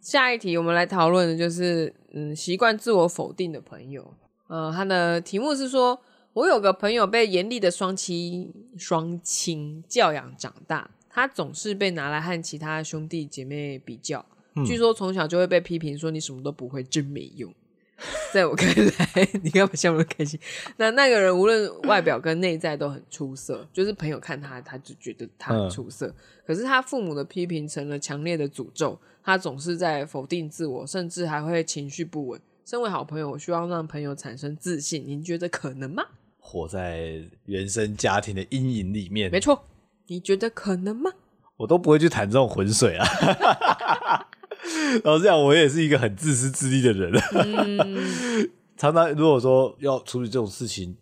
[0.00, 4.14] 下一题，我们来讨论的就是，嗯，习惯自我否定的朋友。
[4.48, 6.00] 嗯，他的题目是说，
[6.32, 17.52] 我有个朋友被严厉的双亲双亲教养长大，他总是被拿来和其他兄弟姐妹比较，嗯、据说从小就会被批评说你什么都不会，真没用。
[18.32, 20.40] 在我看来， 你干嘛笑那么开心？
[20.78, 26.06] 那那个人无论外表跟内在都很出色，就是朋友看他，他就觉得他很出色。
[26.06, 26.14] 嗯、
[26.46, 32.40] 可是他父母的批评成了强烈的诅咒，他总是在否定自我，甚至还会情绪不稳。
[32.64, 36.02] 身为好朋友，我希望让朋友产生自信，您觉得可能吗？
[36.38, 39.62] 活在原生家庭的阴影里面，没错，
[40.10, 41.08] 你觉得可能吗？
[41.56, 43.06] 我都不会去谈这种浑水啊。
[45.04, 47.12] 然后这样，我也是一个很自私自利的人。
[47.32, 50.96] 嗯、 常常如果说要处理这种事情，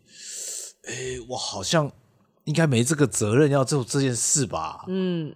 [0.84, 1.90] 哎、欸，我好像
[2.44, 4.84] 应该没这个责任要做这件事吧？
[4.88, 5.34] 嗯，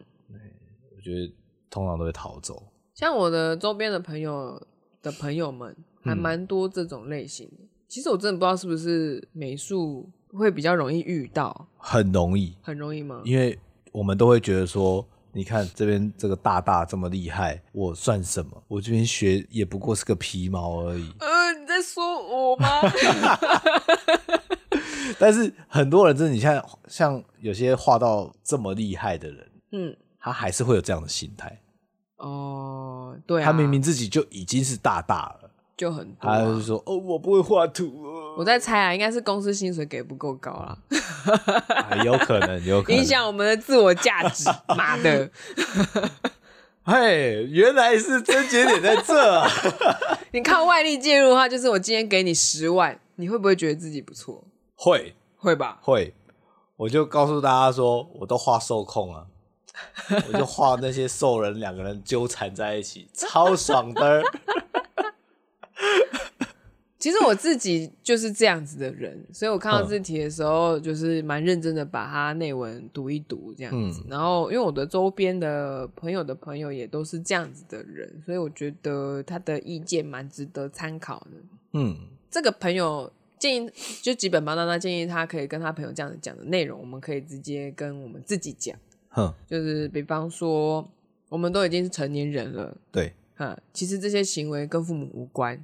[0.95, 1.33] 我觉得
[1.71, 2.63] 通常都会逃走。
[2.95, 4.63] 像我的周边的朋友
[5.01, 7.65] 的朋友们，还蛮多这种类型的。
[7.65, 13.21] 嗯、其实我真的不知道是不是美术会比较容易遇到，很容易，很容易吗？
[13.25, 13.59] 因为
[13.93, 15.07] 我们都会觉得说。
[15.35, 18.63] 你看这边这个大大这么厉害，我算什么？
[18.69, 21.11] 我这边学也不过是个皮毛而已。
[21.21, 22.69] 呃，你在说我吗？
[25.19, 31.63] 但是很多人真的，你像像有些画到这么厉害的人，嗯，他还是会有这样的心态。
[32.19, 38.05] 哦，对啊，他明明自己就已经是大大了，就很他就说哦，我不会画图。
[38.37, 40.77] 我在猜啊，应该是公司薪水给不够高啦，
[42.05, 44.49] 有可能，有可能影响我们的自我价值。
[44.77, 45.31] 妈的，
[46.85, 49.49] 嘿，原来是症结点在这啊！
[50.33, 54.43] 你靠外力介入的话，就是我今天给你十万，你会不会觉得自己不错？
[54.75, 55.79] 会，会吧？
[55.83, 56.15] 会。
[56.77, 59.27] 我就告诉大家说，我都画受控啊，
[60.27, 64.23] 我就画那些兽人两个人纠缠在一起，超爽的。
[67.03, 74.03] 其实我自己就是这样子的人，所以我看到这题的时候，就是蛮认真的把它内文读一读这样子。
[74.03, 81.31] 嗯、然后，因为我的周边的朋友的朋友也都是这样子的人，所以我觉得他的意见蛮值得参考的。
[81.73, 81.97] 嗯，
[82.31, 88.79] 这个朋友建议，就基本芭娜娜建议他可以跟他朋友这样子讲的内容，我们可以直接跟我们自己讲。
[89.09, 90.89] 哼，就是比方说，
[91.29, 95.61] 我们都已经是成年人了，对，哈，其实这些行为跟父母无关。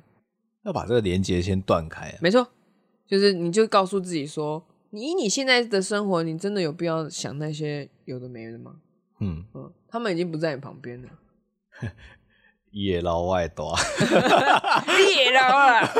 [0.68, 2.18] 要把这个连接先断开啊。
[2.20, 2.46] 没错，
[3.06, 8.76] 就是你就告诉自己说，你以你现在的生活，你真的有必要想那些有的没的吗？
[9.20, 11.08] 嗯嗯，他们已经不在你旁边了。
[12.70, 13.74] 野老外多，
[15.16, 15.90] 野老外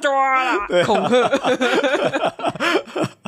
[0.00, 1.28] 多了，恐吓。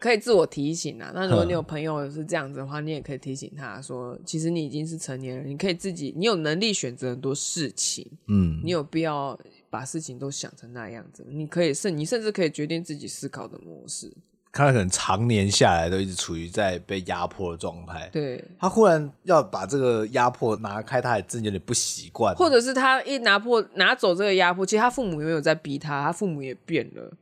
[0.00, 1.12] 可以自我提醒啊。
[1.14, 8.04] 那如果你有朋友是这样子的话，你也可以提醒他说，其实你已经是成年人，你可以自己，你有能力选择很多事情。
[8.26, 11.24] 嗯，你有必要把事情都想成那样子？
[11.28, 14.12] 你可以甚，你甚至可以决定自己思考的模式。
[14.52, 18.10] 他可能常年下来都一直处于在被压迫的状态。
[18.12, 22.34] 对，他忽然要把这个压迫拿开，他还真有点不习惯。
[22.34, 27.12] 或者是他一拿破拿走这个压迫，其实他父母也没有在逼他，他父母也变了。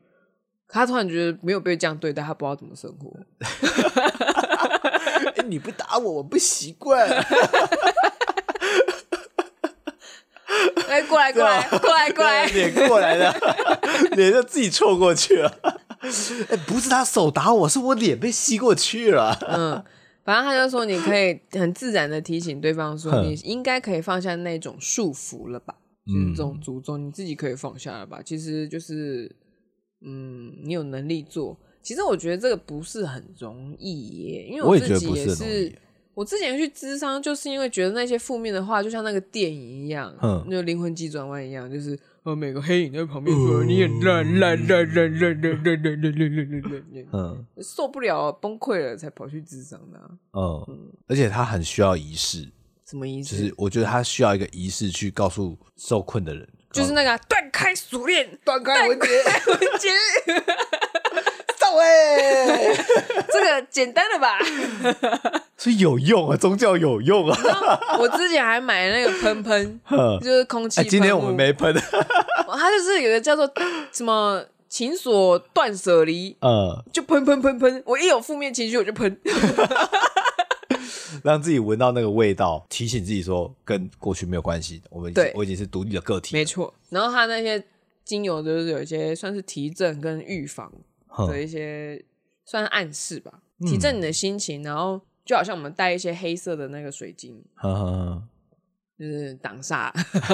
[0.68, 3.10] 他突然觉得没有被这样对待，他不知道怎么生活。
[5.36, 7.08] 欸、 你不打我，我不习惯。
[10.88, 13.34] 哎，过来，过来，过来，过来，脸过来的，
[14.16, 15.52] 脸就自己凑过去了。
[16.48, 19.38] 哎，不是他手打我，是我脸被吸过去了。
[19.48, 19.84] 嗯，
[20.24, 25.74] 反正他就说，你可以很自然的提醒对方说，你应该可以放下那种束缚了吧？
[26.06, 28.20] 就是这种诅咒，你自己可以放下了吧？
[28.24, 29.30] 其实就是，
[30.00, 31.58] 嗯，你有能力做。
[31.82, 35.72] 其实我觉得这个不是很容易耶，因为我自己也是。
[36.14, 52.50] 我之前去咨商，就是因为觉得那些负面的话，就像那个电影一样，嗯，那个灵魂急转弯一样，就是呃，每个黑影在旁边说你很烂烂烂烂烂烂烂烂烂烂烂烂，嗯，受不了崩溃了才跑去咨商的，嗯，而且他很需要仪式，
[52.84, 53.36] 什么仪式？
[53.36, 59.06] 就是我觉得他需要一个仪式去告诉受困的人，就是那个断开锁链，断开文杰，
[59.46, 59.88] 文杰，
[61.56, 62.74] 走哎，
[63.32, 64.38] 这个简单了吧？
[65.56, 67.80] 所以有用啊，宗教有用啊！
[67.98, 69.80] 我之前还买那个喷喷，
[70.22, 70.88] 就是空气喷。
[70.88, 71.74] 今天我们没喷。
[71.74, 73.50] 它就是有个叫做
[73.90, 77.82] 什么“情所断舍离”，呃，就喷喷喷喷。
[77.84, 79.18] 我一有负面情绪，我就喷，
[81.28, 84.82] 让自己闻到那个味道，提醒自己说跟过去没有关系。
[84.90, 86.34] 我们对，我已经是独立的个体。
[86.34, 86.72] 没错。
[86.88, 87.62] 然后它那些
[88.04, 90.72] 精油就是有一些算是提振跟预防
[91.26, 92.02] 的一些，
[92.44, 95.00] 算是暗示吧，提振你的心情，然后。
[95.28, 98.22] 就好像我们带一些黑色的那个水晶，呵呵呵
[98.98, 99.92] 就是挡煞。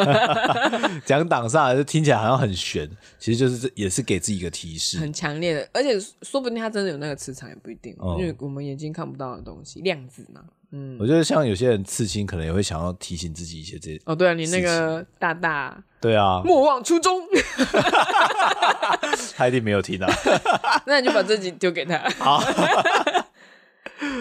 [1.05, 10.40] 讲挡煞就听起来好像很玄，其实就是这也是给自己一个提示，很强烈的，而且说不定他真的有那个磁场也不一定，哦、因为我们眼睛看不到的东西，量子嘛。
[10.77, 14.00] 嗯，我觉得像有些人刺青，可能也会想要提醒自己一些这些。
[14.07, 17.20] 哦，对啊，你那个大大，对啊，莫忘初衷。
[19.37, 20.09] 他一定没有听到，
[20.87, 21.96] 那你就把自己丢给他。
[22.18, 22.42] 好。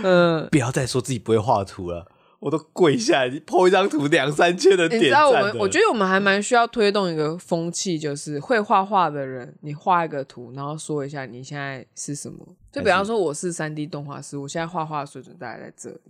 [0.03, 2.05] 嗯，不要再说自己不会画图了，
[2.43, 4.99] 我都跪下来，po 一张图两三千的点赞。
[4.99, 12.45] 你知道我们，我觉得我们还蛮需要推动一个风气，就是会画画的人，你画一个图，然后说一下你现在是什么。
[12.69, 16.01] 就比方说，我是三 D 动画师，我现在画画水准大概在这里。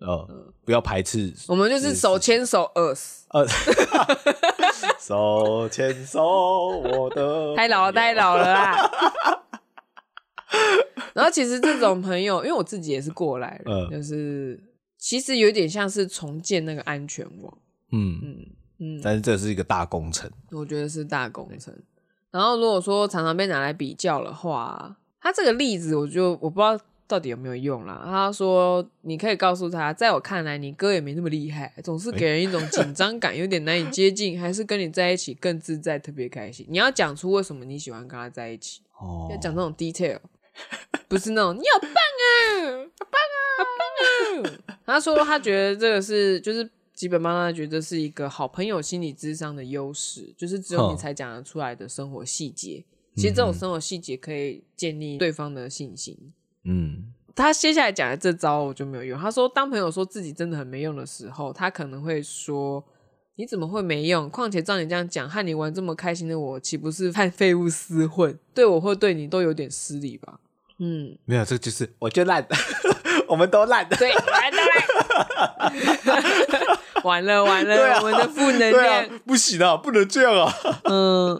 [0.00, 3.26] 哦，嗯、不要排斥，我们就是手牵手，us，
[4.98, 6.22] 手牵手，
[6.78, 8.90] 我的太老了，太老了啦！
[11.12, 14.58] 然后其实这种朋友，因为我自己也是过来人，呃、就是
[15.04, 17.58] 其实有点像是重建那个安全网，
[17.92, 18.46] 嗯嗯
[18.78, 21.74] 嗯，但是这是一个大工程，我觉得是大工程。
[22.30, 28.00] 然后如果说常常被拿来比较的话，他这个例子我就我不知道到底有没有用啦。
[28.06, 36.64] 他说你可以告诉他，在我看来，你哥也没那么厉害，总是给人一种紧张感，有点难以接近，还是跟你在一起更自在，特别开心。
[36.70, 40.18] 你要讲出为什么你喜欢跟他在一起，哦，要讲这种 detail。
[41.08, 43.64] 不是那种你好棒啊，好棒啊，好
[44.42, 44.78] 棒啊！
[44.86, 52.84] 他说他觉得这个是就是基本妈妈觉得是一个好朋友心理智商的优势，就是只有你才讲得出来的生活细节。
[52.84, 56.32] 哦、其实这种生活细节可以建立对方的信心。
[56.64, 59.20] 嗯，他接下来讲的这招我就没有用。
[59.20, 62.84] 他说当朋友说自己真的很没用的时候，他可能会说。
[63.36, 64.30] 你怎么会没用？
[64.30, 68.38] 况且照你这样讲，和你玩这么开心的我，岂不是和废物厮混？
[68.54, 70.38] 对我或对你都有点失礼吧？
[70.78, 72.46] 嗯，没有，这就是 我就烂，
[73.28, 74.58] 我们都烂，对，我们都
[75.70, 80.52] 烂，完 了完了，啊、我们的负能量、啊、不行啊，不能这样啊。
[80.84, 81.38] 嗯，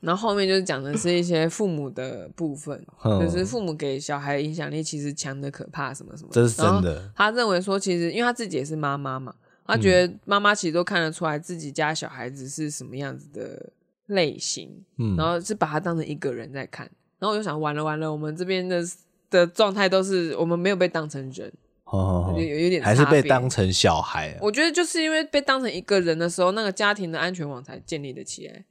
[0.00, 7.10] 然后后面就是讲的是一些父母的部分，嗯、就是父母给小孩影响力其实强的可怕，什么什么，这是真的。
[7.16, 9.34] 他认为说，其实因为他自己也是妈妈嘛。
[9.70, 13.70] 他觉得妈妈其实都看得出来自己家小孩子是什么样子的
[14.06, 18.82] 类型，嗯，然后是把他当成一个人在看，然后我就想，完了完了，我们这边的
[19.30, 21.52] 的状态都是我们没有被当成人，
[21.84, 24.38] 哦，有有点还是被当成小孩啊。
[24.40, 28.64] 我觉得就是因为被当成一个人的时候，那个家庭的安全网才建立的起来，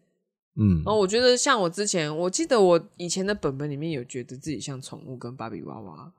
[0.56, 6.14] 嗯，然后我觉得像我之前，我记得我以前的本本里面有觉得自己像宠物跟芭比娃娃，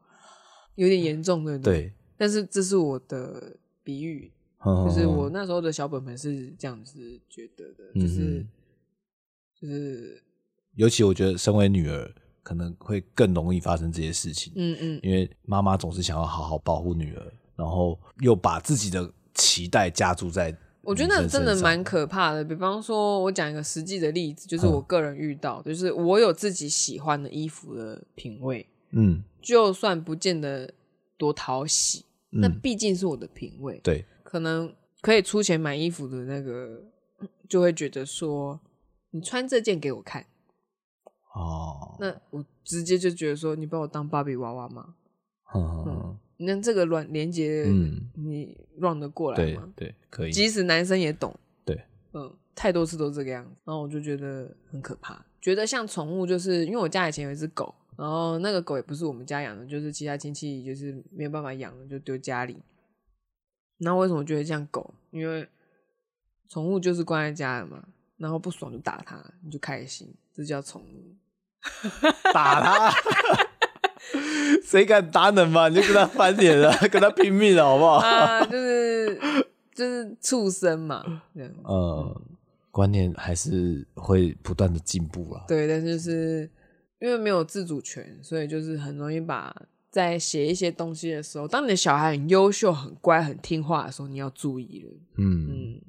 [0.77, 1.83] 有点严重，对不对？
[1.83, 4.33] 对，但是这是我的比喻。
[4.61, 8.45] 就是我那时候的小本本是这样子觉得的，就是
[9.55, 10.21] 就是，
[10.79, 12.09] 尤其我觉得身为女儿
[12.41, 22.45] 可能会更容易发生这些事情，嗯嗯，因为妈妈总是想要好好保护女儿，然后又把自己的期待加注在我觉得那真的蛮可怕的。
[22.45, 30.73] 比方说，我讲一个实际的例子，就是我个人遇到，就是我有自己喜欢的衣服的品味，嗯，就算不见得
[31.17, 36.85] 多讨喜，那毕竟是我的品味，对，可能可以出钱买衣服的那个，
[37.49, 38.59] 就会觉得说，
[39.11, 40.25] 你穿这件给我看，
[41.39, 44.95] 哦，那我直接就觉得说，你把我当芭比娃娃吗？
[45.55, 46.19] 嗯。
[46.41, 47.65] 那这个软连接，
[48.15, 49.73] 你 run 得过来吗？
[49.75, 50.31] 对，对，可以。
[50.31, 51.35] 即使男生也懂。
[51.65, 51.83] 对，
[52.13, 55.21] 嗯，太多次都这个样子，然后我就觉得很可怕。
[55.41, 62.57] 觉得像宠物，就是因为我家以前有一只狗，然后那个狗也不是我们家养的，就是其他亲戚就是没有办法养了，就丢家里。
[63.79, 64.95] 然后为什么觉得像狗？
[65.11, 65.49] 因为
[66.49, 67.85] 宠物就是关在家的嘛，
[68.17, 71.17] 然后不爽就打它，你就开心，这叫宠物。
[72.33, 72.95] 打他。
[74.65, 75.69] 谁敢打你嘛？
[75.69, 77.97] 你就跟他翻脸了， 跟他拼命了，好不好？
[77.99, 79.21] 啊，就是
[79.75, 81.51] 就是畜生嘛，这样。
[81.65, 82.23] 嗯，
[82.71, 85.45] 观念还是会不断的进步了。
[85.49, 86.51] 对，但是就是
[87.01, 89.55] 因为没有自主权，所以就是很容易把
[89.91, 94.91] 在写一些东西的时候，当你的小孩很优秀、很乖、很听话的时候，你要注意了。
[95.17, 95.81] 嗯嗯，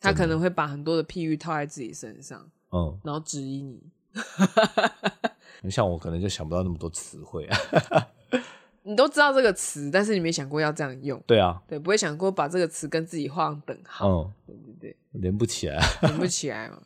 [0.00, 3.82] 他可能会把很多的譬喻套在自己身上，嗯，然后质疑你。
[5.70, 7.58] 像我可能就想不到那么多词汇啊，
[8.84, 11.22] 你都知道这个词，但是你没想过要这样用。
[11.26, 14.08] 对啊，对，不会想过把这个词跟自己画上等号。
[14.08, 16.78] 嗯，对对对，连不起来，连不起来嘛。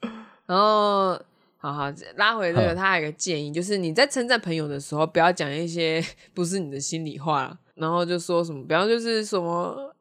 [0.46, 1.12] 然后，
[1.58, 1.84] 好好
[2.16, 6.04] 拉回这个，他还有一个建议，就是你在称赞朋友的时候，不要讲一些
[6.34, 9.91] 不是你的心里话，然后就说什么，比方就是什么。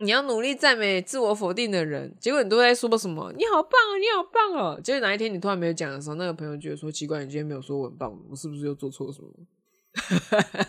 [0.00, 3.32] 你要努力赞美自我否定的人，结果你都在说什么？
[3.36, 4.80] 你好棒啊，你好棒哦！
[4.80, 9.28] 结果哪一天你突然没有讲的时候，那个朋友觉得说奇怪，你今天没有说我很棒，我是不是又做错什么？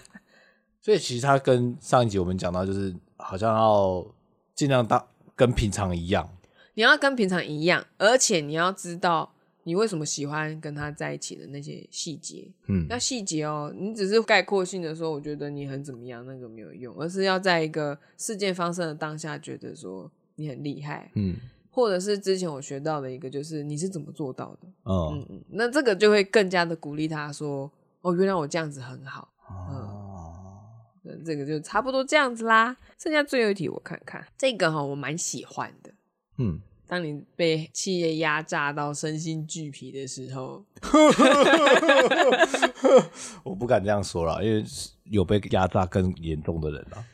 [0.82, 4.06] 所以其实他跟上一集我们讲到，就是好像要
[4.56, 6.28] 尽量当跟平常一样，
[6.74, 9.34] 你要跟平常一样，而且你要知道。
[9.70, 12.52] 你为什么喜欢跟他在一起的那些细节？
[12.66, 13.72] 嗯，那细节哦。
[13.78, 21.12] 你只是概括性的说，我觉得你很怎么样，那个没有用，而是要在一个事件发生的当下，觉得说你很厉害。
[21.14, 21.36] 嗯，
[21.70, 24.68] 或者是之前我学到的一个，就是你是怎么做到的？
[24.86, 29.32] 哦，嗯嗯，那这个就会更加的鼓励他说，哦，原来我这样子很好。
[29.48, 30.34] 哦，
[31.04, 32.76] 嗯，这个就差不多这样子啦。
[32.98, 35.94] 剩下最后一题，我看看这个哈，我蛮喜欢的。
[36.40, 36.60] 嗯。
[36.90, 40.66] 当你被企业压榨到身心俱疲的时候，
[43.44, 44.66] 我不敢这样说了，因为
[45.04, 47.06] 有被压榨更严重的人啊。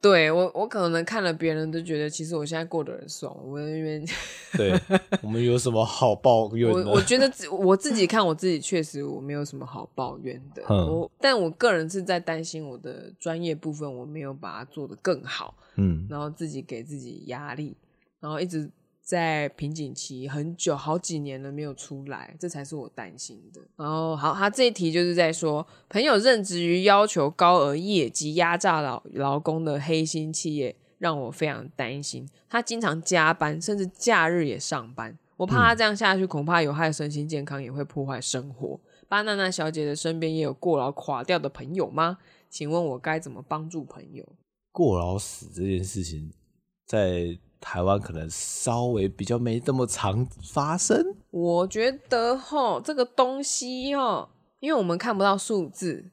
[0.00, 3.32] 对我，我可能看了别人都觉得，其实我现在过得很爽。
[3.46, 4.04] 我因为
[4.54, 4.76] 对
[5.22, 6.82] 我们有什么好抱怨的？
[6.90, 10.64] 我我觉得我自己看我自己，确实我没有什么好抱怨的。
[10.66, 15.54] 我，但我个人是在担心我的专业部分我没有把它做得更好。
[15.76, 17.76] 嗯，然后自己给自己压力，
[18.18, 18.68] 然后一直。
[19.02, 23.60] 在瓶颈期很久，好几年了没有出来，这才是我担心的。
[23.76, 32.28] 然后，好，他这一题就是在说，朋友任职于要求高额业绩、压榨劳劳工的黑心企业，让我非常担心。
[32.48, 35.18] 他经常加班，甚至假日也上班。
[35.36, 38.80] 我怕他这样下去，恐怕有害身心健康，也会破坏生活。
[39.08, 42.18] 巴娜娜小姐的身边也有过劳垮掉的朋友吗？
[42.48, 44.24] 请问我该怎么帮助朋友？
[44.70, 46.32] 过劳死这件事情，
[46.86, 47.36] 在。
[47.62, 51.14] 台湾可能稍微比较没这么常发生。
[51.30, 56.10] 我觉得哈，这个东西哈，因为我们看不到数字，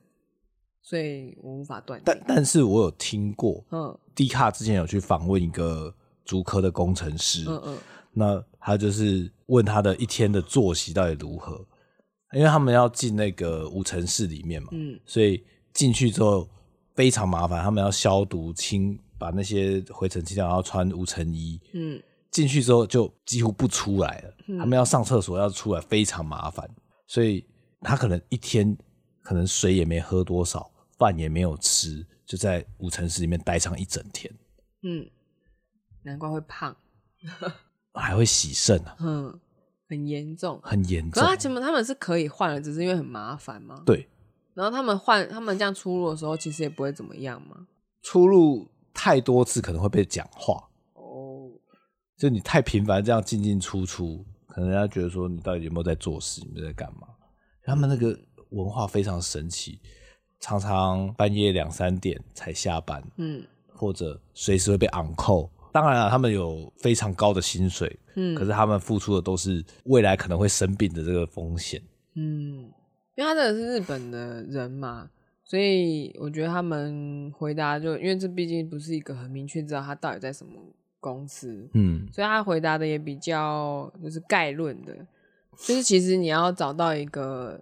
[0.82, 2.04] 所以我无法断定。
[2.06, 5.94] 但但是我有听过，嗯，D 卡之前有去访问一个
[6.24, 7.78] 足科的工程师，嗯嗯，
[8.14, 11.66] 那他就是问他的一天的作息到底如何，
[12.34, 15.44] 因为他们要进那个无尘室里面嘛，嗯，所以
[15.74, 16.48] 进去之后
[16.94, 19.00] 非常麻烦，他们要消毒清。
[19.20, 21.60] 把那些灰尘清掉，然后穿无尘衣。
[21.74, 22.02] 嗯，
[22.32, 24.34] 进去之后就几乎不出来了。
[24.48, 26.68] 嗯、他们要上厕所要出来非常麻烦，
[27.06, 27.46] 所以
[27.82, 28.76] 他可能一天
[29.22, 34.34] 可能水也没喝多少，饭也没有吃，就在无尘室里面待上一整天。
[34.82, 35.08] 嗯，
[36.04, 36.76] 难怪会胖，
[37.94, 38.96] 还会洗肾啊。
[39.00, 39.40] 嗯，
[39.90, 41.12] 很严重，很严重。
[41.12, 43.84] 可是他前面他们是可以换的，只是因为很麻烦吗？
[43.86, 44.08] 对。
[44.54, 47.68] 然后他们换，他们这样出入的时候，其实也不会怎么样嘛？
[48.02, 48.68] 出入。
[49.02, 50.62] 太多次可能会被讲话
[50.96, 51.50] 哦，
[52.18, 57.08] 就你太频繁这样进进出出，可能人家觉得说你到底有没有在做事，你在干嘛？
[57.64, 58.14] 他们那个
[58.50, 59.80] 文化非常神奇，
[60.42, 65.50] 常常半夜两三点才下班，嗯，或者随时会被 on call。
[65.72, 71.82] 当然了，他们有非常高的薪水，嗯，可是他们付出的都是未来可能会生病的这个风险，
[72.16, 72.70] 嗯，
[73.16, 75.10] 因为他这个是日本的人嘛。
[75.50, 80.52] 所以我觉得他们回答就，因为这毕竟不是一个很明确知道他到底在什么
[81.00, 84.94] 公司，嗯，所以他回答的也比较就是概论的，
[85.58, 87.60] 就是其实你要找到一个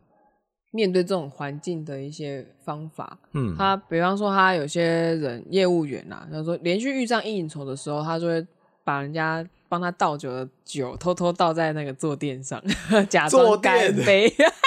[0.71, 4.83] 面对这种环境的一些方法，嗯，他比方说他有些
[5.15, 8.45] 人业务员啊，他说连续遇上应酬的时候，他就会
[8.83, 12.61] 把人家帮他倒酒的酒偷偷倒在那个坐垫上，
[13.07, 14.29] 假装干杯，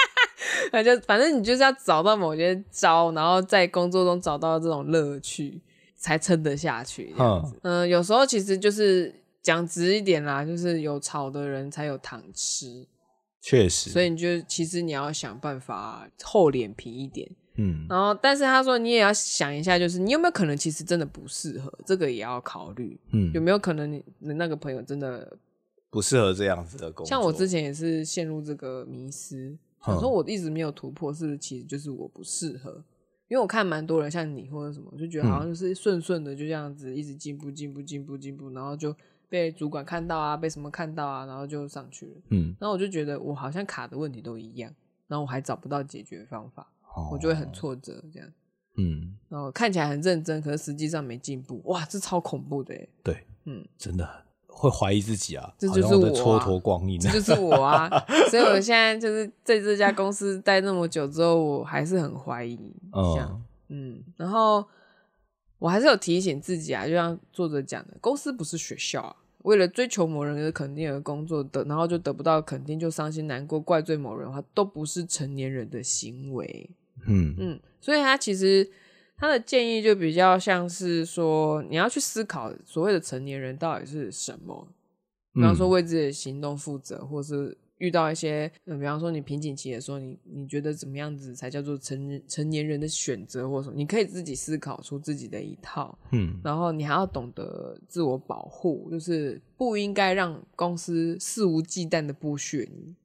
[0.71, 5.61] 那就反正你就是要找到某些招，然后在工作中找到这种乐趣。
[6.03, 9.13] 才撑得下去这样子，嗯、呃，有时候其实就是
[9.43, 12.87] 讲直一点啦，就是有吵的人才有糖吃，
[13.39, 25.37] 确实，所以你就其实你要想办法厚脸皮一点，嗯，然后但是他说你也要想一下，就是你有没有可能其实真的不适合，这个也要考虑，嗯，有没有可能你的那个朋友真的
[25.91, 27.07] 不适合这样子的工作？
[27.07, 29.55] 像我之前也是陷入这个迷思，
[29.85, 32.83] 我说我一直没有突破，是是其实就是我不适合？
[33.27, 38.93] 因为我看蛮多人像你或者什么，就觉得好像就是顺顺的就这样子一直进步进步进步进步，然后就
[39.29, 42.21] 被主管看到啊，被什么看到啊，然后就上去了。
[42.29, 44.69] 嗯，然后我就觉得我好像卡的问题都一样，
[45.07, 48.29] 然后我还找不到解决方法，哦、我就会很挫折这样。
[48.75, 52.75] 嗯，然后看起来很认真，可是实际上没进步，哇，这超恐怖的。
[53.01, 54.25] 对，嗯，真的。
[54.53, 57.89] 会怀疑自己啊，这就是我蹉跎光阴，这就是我啊。
[58.29, 62.59] 所以我现在就是在这家公司待那么久之后，我还是很怀疑。
[62.93, 64.63] 嗯嗯，然后
[65.57, 69.15] 我还是有提醒自己啊，就像作者讲的，公司不是学校啊。
[69.39, 76.69] 为了追求某人的肯定而工作的，然后就得不到肯定就伤心难过，怪罪某人的话，都不是成年人的行为。
[77.07, 78.69] 嗯嗯，所以他其实。
[79.21, 84.67] 他的建议就比较像是说，你要去思考所谓的成年人到底是什么，
[85.35, 102.95] 比方说为自己的行动负责，或是遇到一些，嗯，比方说你瓶颈期的时候，你你觉得怎么样子才叫做成成年人的选择，或者什么，你可以自己思考出自己的一套，嗯，然后你还要懂得自我保护，就是不应该让公司肆无忌惮的剥削你，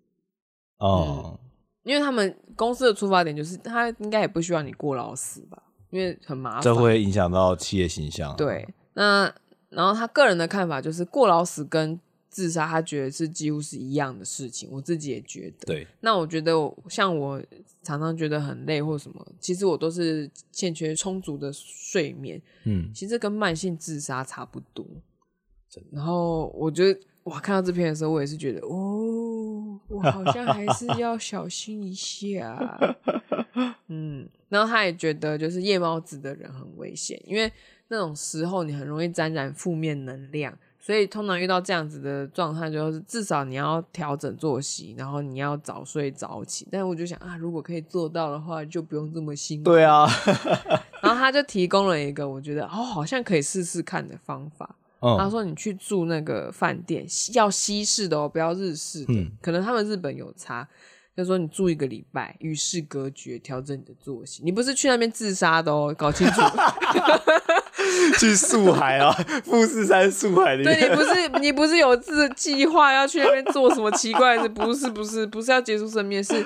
[0.79, 1.51] 哦、嗯，
[1.85, 5.63] 因为他们公司的出发点就是他应该也不希望你过劳死吧。
[5.91, 8.35] 因为很麻烦，这会影响到企业形象。
[8.37, 9.33] 对，那
[9.69, 14.69] 然后他个人的看法就是过劳死跟自杀，他觉得是几乎是一样的事情。
[14.71, 15.67] 我自己也觉得。
[15.67, 16.53] 对，那我觉得
[16.89, 17.43] 像我
[17.83, 22.41] 常常觉得很累或什么，其实我都是欠缺充足的睡眠。
[22.65, 24.85] 嗯，其实跟慢性自杀差不多。
[25.91, 32.97] 然后我觉得哇，看到这篇的时候，我也是觉得哦，我好像还是要小心一下。
[33.89, 37.51] 嗯，然后他也觉得就是夜猫子的人很危险，因为
[37.89, 46.67] 那种时候你很容易沾染负面能量，所以通常遇到这样子的状态，就是至少你要调整作息，然后你要早睡早起。
[46.71, 49.65] 但是我就想啊，如果可以做到的话，就不用这么辛苦。
[49.65, 50.07] 对啊，
[51.03, 54.77] 然后他就提供了一个我觉得哦，好像可以试试看的方法。
[55.01, 60.69] 嗯，他说你去住那个饭店，要西式的哦，不要日式的，嗯，可能他们日本有差。
[61.17, 64.43] 就说你住一个礼拜，与世隔绝，调整你的作息。
[64.45, 66.43] 你不是去那边自杀的哦，搞清楚。
[68.19, 69.11] 去素海啊，
[69.45, 70.79] 富士山素海里面。
[70.79, 74.49] 对，你不是你不是有自计划要去那边做什么奇怪的事？
[74.51, 76.45] 不是不是不是要结束生命，是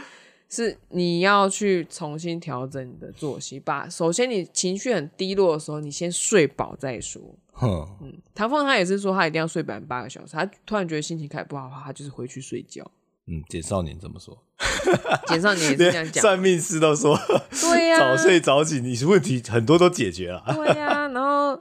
[0.49, 3.59] 是你要去重新调整你的作息。
[3.59, 7.21] 把首先你情绪很低落的时候，你先睡饱再说。
[7.53, 10.33] 哼，嗯，唐凤他也是说他一定要睡满八个小时。
[10.33, 12.89] 他突然觉得心情开始不好的话，他就是回去睡觉。
[13.27, 14.43] 嗯，简少年这么说，
[15.29, 17.17] 简少年也是这样讲，算命师都说，
[17.61, 20.43] 对呀、啊，早睡早起，你是问题很多都解决了。
[20.55, 21.57] 对呀、啊，然后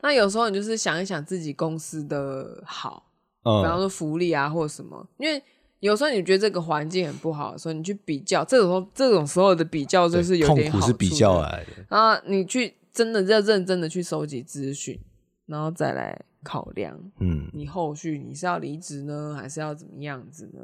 [0.00, 3.10] 那有时候你就是想一想自己公司的好，
[3.42, 5.42] 嗯、比方说福利啊或者什么，因为
[5.80, 11.84] 有时候你觉得这个环境很不好的时候，你去比较，这种时候这种时候的比较就是有点痛苦是比较来的。
[11.88, 14.98] 然后你去真的要认真的去收集资讯，
[15.46, 20.62] 然后再来考量，嗯，你后续你是要离职呢，还是要怎么样子呢？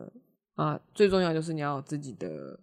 [0.57, 2.59] 啊，最重要就是你要有自己的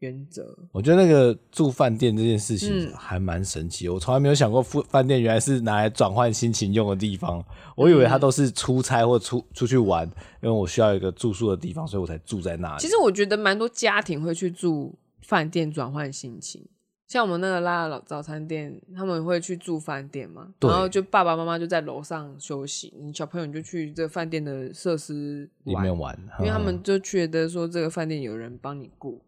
[0.00, 0.58] 原则。
[0.72, 7.44] 我觉得那个住饭店这件事情还蛮神奇我从来没有想过，饭饭店原来是拿来转换心情用的地方。
[7.76, 10.06] 我以为它都是出差或出出去玩，
[10.42, 12.80] 因为我需要一个住宿的地方，所以我才住在那里。
[12.80, 16.66] 其实我觉得蛮多家庭会去住饭店转换心情。
[17.06, 29.22] 像我们那个拉老早餐店，他们会去住饭店嘛，然后就爸爸妈妈就在楼上休息，你小朋友你就去这个饭店的设施里面玩，因为他们就觉得说这个饭店有人帮你顾。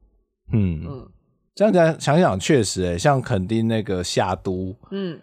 [0.52, 1.08] 嗯嗯，
[1.54, 5.20] 这样讲想想确实、欸，哎，像垦丁那个夏都，嗯，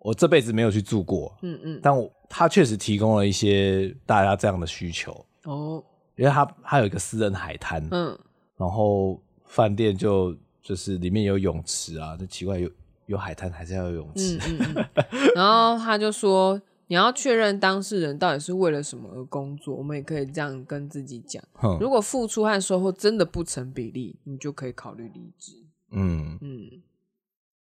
[0.00, 5.82] 我这辈子没有去住过，嗯嗯，但我他确实提供了一些大家这样的需求哦，
[6.16, 8.18] 因为他他有一个私人海滩，嗯，
[8.56, 10.36] 然后饭店就。
[10.62, 12.70] 就是里面有泳池啊，那奇怪有
[13.06, 14.38] 有海滩还是要有泳池。
[14.38, 14.86] 嗯嗯嗯、
[15.34, 21.42] 然后他就说，你要确认当事人到底是为了什么而工作，我们也可以这样跟自己讲。
[21.52, 25.64] 哼如果付出和收获真的不成比例，你就可以考虑离职。
[25.90, 26.82] 嗯嗯，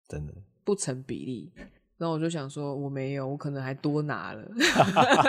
[0.08, 0.34] 真的
[0.64, 1.52] 不成比例。
[1.98, 4.44] 然后我就想说，我没有，我可能还多拿了。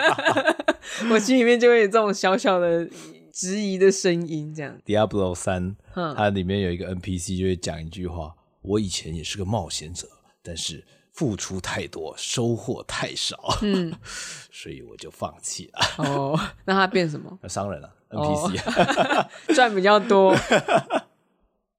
[1.11, 2.87] 我心里面就会有这种小小的
[3.31, 4.77] 质疑的声音，这样。
[4.85, 10.07] Diablo 三，它里面有一个 NPC 就会讲一句话：“我以前也是个冒险者，
[10.43, 13.93] 但是付出太多，收获太少，嗯，
[14.51, 17.37] 所以我就放弃了。”哦，那他变什么？
[17.47, 20.35] 商人啊，NPC 啊， 赚、哦、比较多。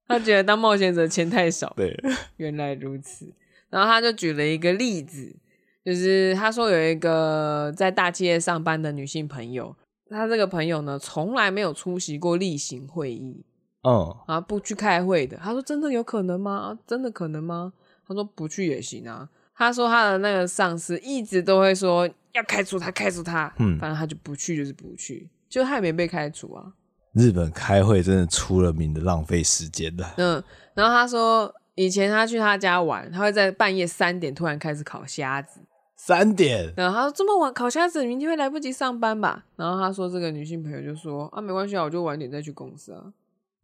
[0.06, 1.74] 他觉得当冒险者钱太少。
[1.76, 1.94] 对，
[2.38, 3.30] 原来如此。
[3.70, 5.36] 然后他就举了一个例子，
[5.84, 9.76] 就是他说有一个在大企业上班的女性朋友，
[10.08, 13.44] 他这个朋友呢从来没有出席过例行会议，
[13.82, 15.36] 嗯，啊不去开会的。
[15.36, 16.78] 他说真的有可能吗？
[16.86, 17.72] 真的可能吗？
[18.06, 19.28] 他说不去也行啊。
[19.54, 26.72] 他说他的那个上司一直都会说要开除他，开除他，嗯，反正他就不去就是不去，就他也没被开除啊。
[27.12, 30.42] 日本开会真的出了名的浪费时间的，嗯，
[30.74, 31.54] 然后他说。
[31.78, 35.60] 以前他去他家玩，他会在半夜三点突然开始烤虾子。
[35.94, 39.44] 三点，然后他说这么晚烤虾子，明天会来不及上班吧？
[39.54, 43.12] 然后他说这个女性朋友就说啊，没关系啊，我就晚点再去公司啊。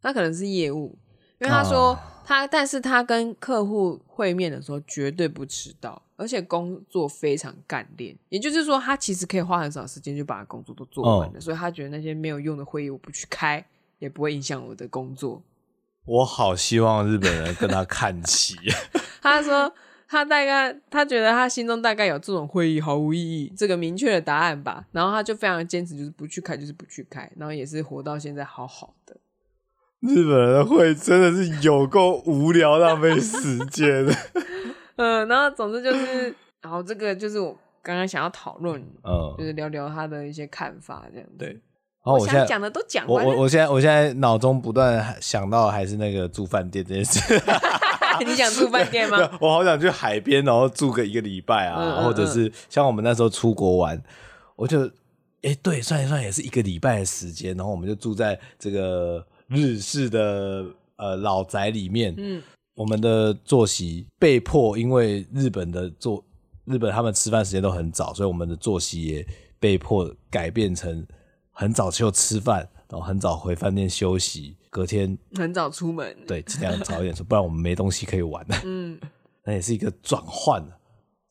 [0.01, 0.97] 他可能是业务，
[1.39, 8.15] 因为他说他，但是他跟客户会面的时候绝对不迟到，而且工作非常干练。
[8.29, 13.65] 也就是说，他其实可以花很少时间就把工作都做完了，所以他觉得那些没有用的会议我不去开，
[13.99, 15.41] 也不会影响我的工作。
[16.05, 18.55] 我好希望日本人跟他看齐。
[19.21, 19.73] 他说
[20.07, 29.17] 他大概他觉得他心中大概有这种会议毫无意义这个明确的答案吧，然后他就非常坚持，就是不去开，就是不去开，然后也是活到现在好好的。
[30.01, 34.05] 日本人的会真的是有够无聊，浪费时间。
[34.97, 41.35] 嗯，然后总之就是，然后这个就是我刚刚想要讨论，嗯，就是聊聊他的一些看法这样子。
[41.39, 41.59] 对。
[42.05, 47.19] 然后我现在讲的都讲完了，我我我现在我现在脑中不断想到还是那个住饭店这件事。
[48.25, 49.17] 你想住饭店吗？
[49.41, 54.01] 我好想去海边，然后住个一个礼拜啊，嗯嗯嗯，或者是像我们那时候出国玩，
[54.55, 60.63] 我就哎、欸、对，算一算也是一个礼拜的时间，然后我们就住在这个日式的
[60.95, 62.13] 呃老宅里面。
[62.17, 62.41] 嗯，
[62.75, 66.23] 我们的作息被迫因为日本的作
[66.65, 69.27] 日本他们吃饭时间都很早，所以我们的作息也
[69.59, 71.05] 被迫改变成。
[71.57, 76.15] 很早就吃饭，然后很早回饭店休息，隔天很早出门。
[76.27, 78.45] 对，尽量早一点出， 不然我们没东西可以玩。
[78.65, 78.99] 嗯，
[79.45, 80.61] 那也是一个转换，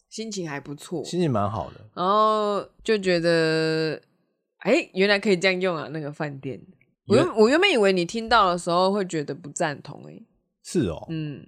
[0.08, 1.80] 心情还不错，心情蛮好的。
[1.94, 4.00] 然后就觉得，
[4.60, 5.88] 哎、欸，原来可以这样用啊！
[5.92, 6.60] 那个饭店，
[7.06, 10.22] 我原我原本以为你听到的时候会觉得不赞同、欸，哎，
[10.62, 11.46] 是哦，嗯。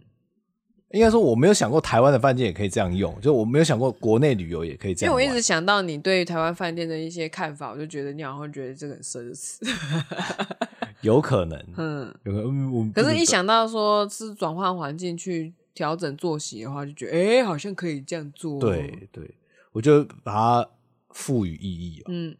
[0.97, 5.13] 应该说我没有想过台湾的饭店也可以这样用，就我没有想过国内旅游也可以这样。
[5.13, 9.59] 因为我一直想到你对台湾饭店的一些看法，我就觉得你好像觉得这个很奢侈。
[11.03, 12.93] 有可能，嗯，有可能。
[12.93, 18.59] 可是，一想到说是转换环境去调整作息的话，就觉得哎、欸，好像可以这样做。
[18.59, 19.31] 对对，
[19.73, 20.69] 我就把它
[21.11, 22.03] 赋予意义。
[22.09, 22.35] 嗯。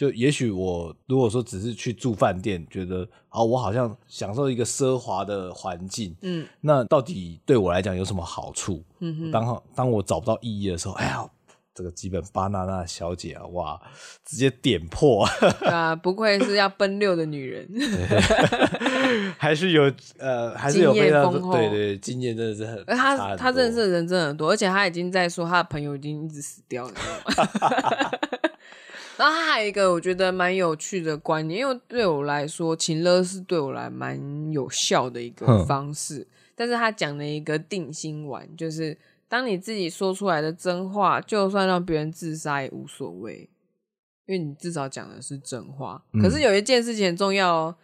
[0.00, 8.82] 就也许我如果说只是去住饭店，觉得啊，我好像享受一个奢华的环境，嗯，那到底对我来讲有什么好处？
[9.00, 11.28] 嗯哼，当当我找不到意义的时候，哎呀，
[11.74, 13.78] 这个基本巴娜娜小姐啊，哇，
[14.24, 15.26] 直接点破
[15.66, 15.94] 啊！
[15.94, 17.68] 不愧是要奔六的女人，
[19.36, 22.82] 还是有呃，还是有非常对对经验，真的是很。
[22.86, 28.10] 而他他认识的人真的很多，而且他已经在说他的朋友已经一直死掉了，你知道吗？
[29.20, 34.18] 然后他还有一个我觉得蛮有趣的观念，因为对我来说，情勒是对我来蛮
[34.50, 36.26] 有效的一个方式。
[36.56, 38.96] 但是他讲了一个定心丸，就是
[39.28, 43.50] 当你自己说出来的真话，就算让别人自杀也无所谓，
[44.24, 46.02] 因为你至少讲的是真话。
[46.22, 47.76] 可是有一件事情很重要哦，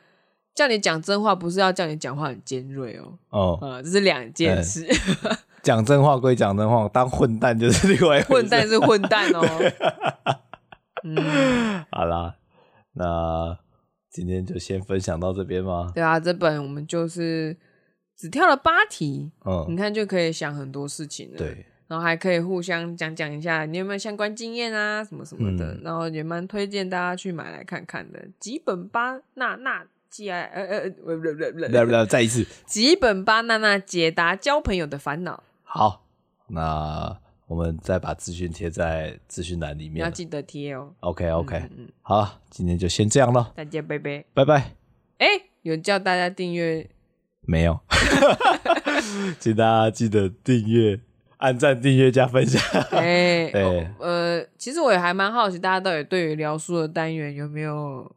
[0.55, 3.19] 叫你讲真话，不是要叫你讲话很尖锐哦。
[3.29, 4.87] 哦，呃，这是两件事。
[5.63, 8.33] 讲真话归讲真话，当混蛋就是另外一回事。
[8.33, 9.43] 混蛋是混蛋哦。
[11.15, 12.37] 嗯， 好啦，
[12.95, 13.57] 那
[14.11, 15.93] 今天就先分享到这边吗？
[15.95, 17.57] 对啊，这本我们就是
[18.17, 21.39] 只跳了八题，嗯，你看就可以想很多事情了。
[21.39, 28.27] 对，然后还可以互相讲讲一下你有没有相关经验啊，什么什么的，嗯、然后也蛮推荐大家去买来看看的。
[28.41, 35.45] 吉本巴娜娜解，呃呃，不不不不不，再一次， 吉本巴娜娜解答交朋友的烦恼。
[35.63, 36.07] 好，
[36.49, 37.19] 那。
[37.47, 40.93] 我们再把资讯贴在资讯栏里面，要记得贴哦。
[41.01, 44.75] OK OK，嗯，嗯好，今天就先这样了，大家拜拜，拜拜。
[45.19, 45.29] 哎，
[45.63, 46.91] 有叫大家订阅？
[47.43, 47.79] 没有，
[49.39, 50.99] 请大家记得订阅
[51.37, 52.61] 按赞、订阅、加分享。
[52.91, 58.11] 哎，对，呃，其实我也还蛮好奇，大家到底对于聊书的单元有没有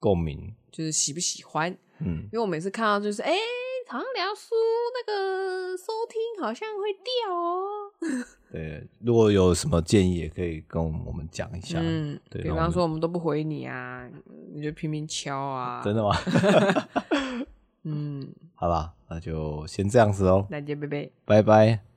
[0.00, 1.70] 共鸣，就是喜不喜欢？
[2.00, 3.32] 嗯，因为我每次看到就是，哎，
[3.86, 4.56] 好像聊书
[4.92, 7.92] 那个收听好像会掉哦。
[8.54, 11.80] 对，如果有什么建议，也可以跟我们讲一下。
[11.82, 14.08] 嗯，对，比方说我们都不回你啊，
[14.52, 15.82] 你就拼命敲啊。
[15.82, 16.14] 真的吗？
[17.82, 18.24] 嗯，
[18.54, 20.46] 好吧，那就先这样子哦。
[20.48, 21.10] 再见，拜拜。
[21.24, 21.93] 拜拜。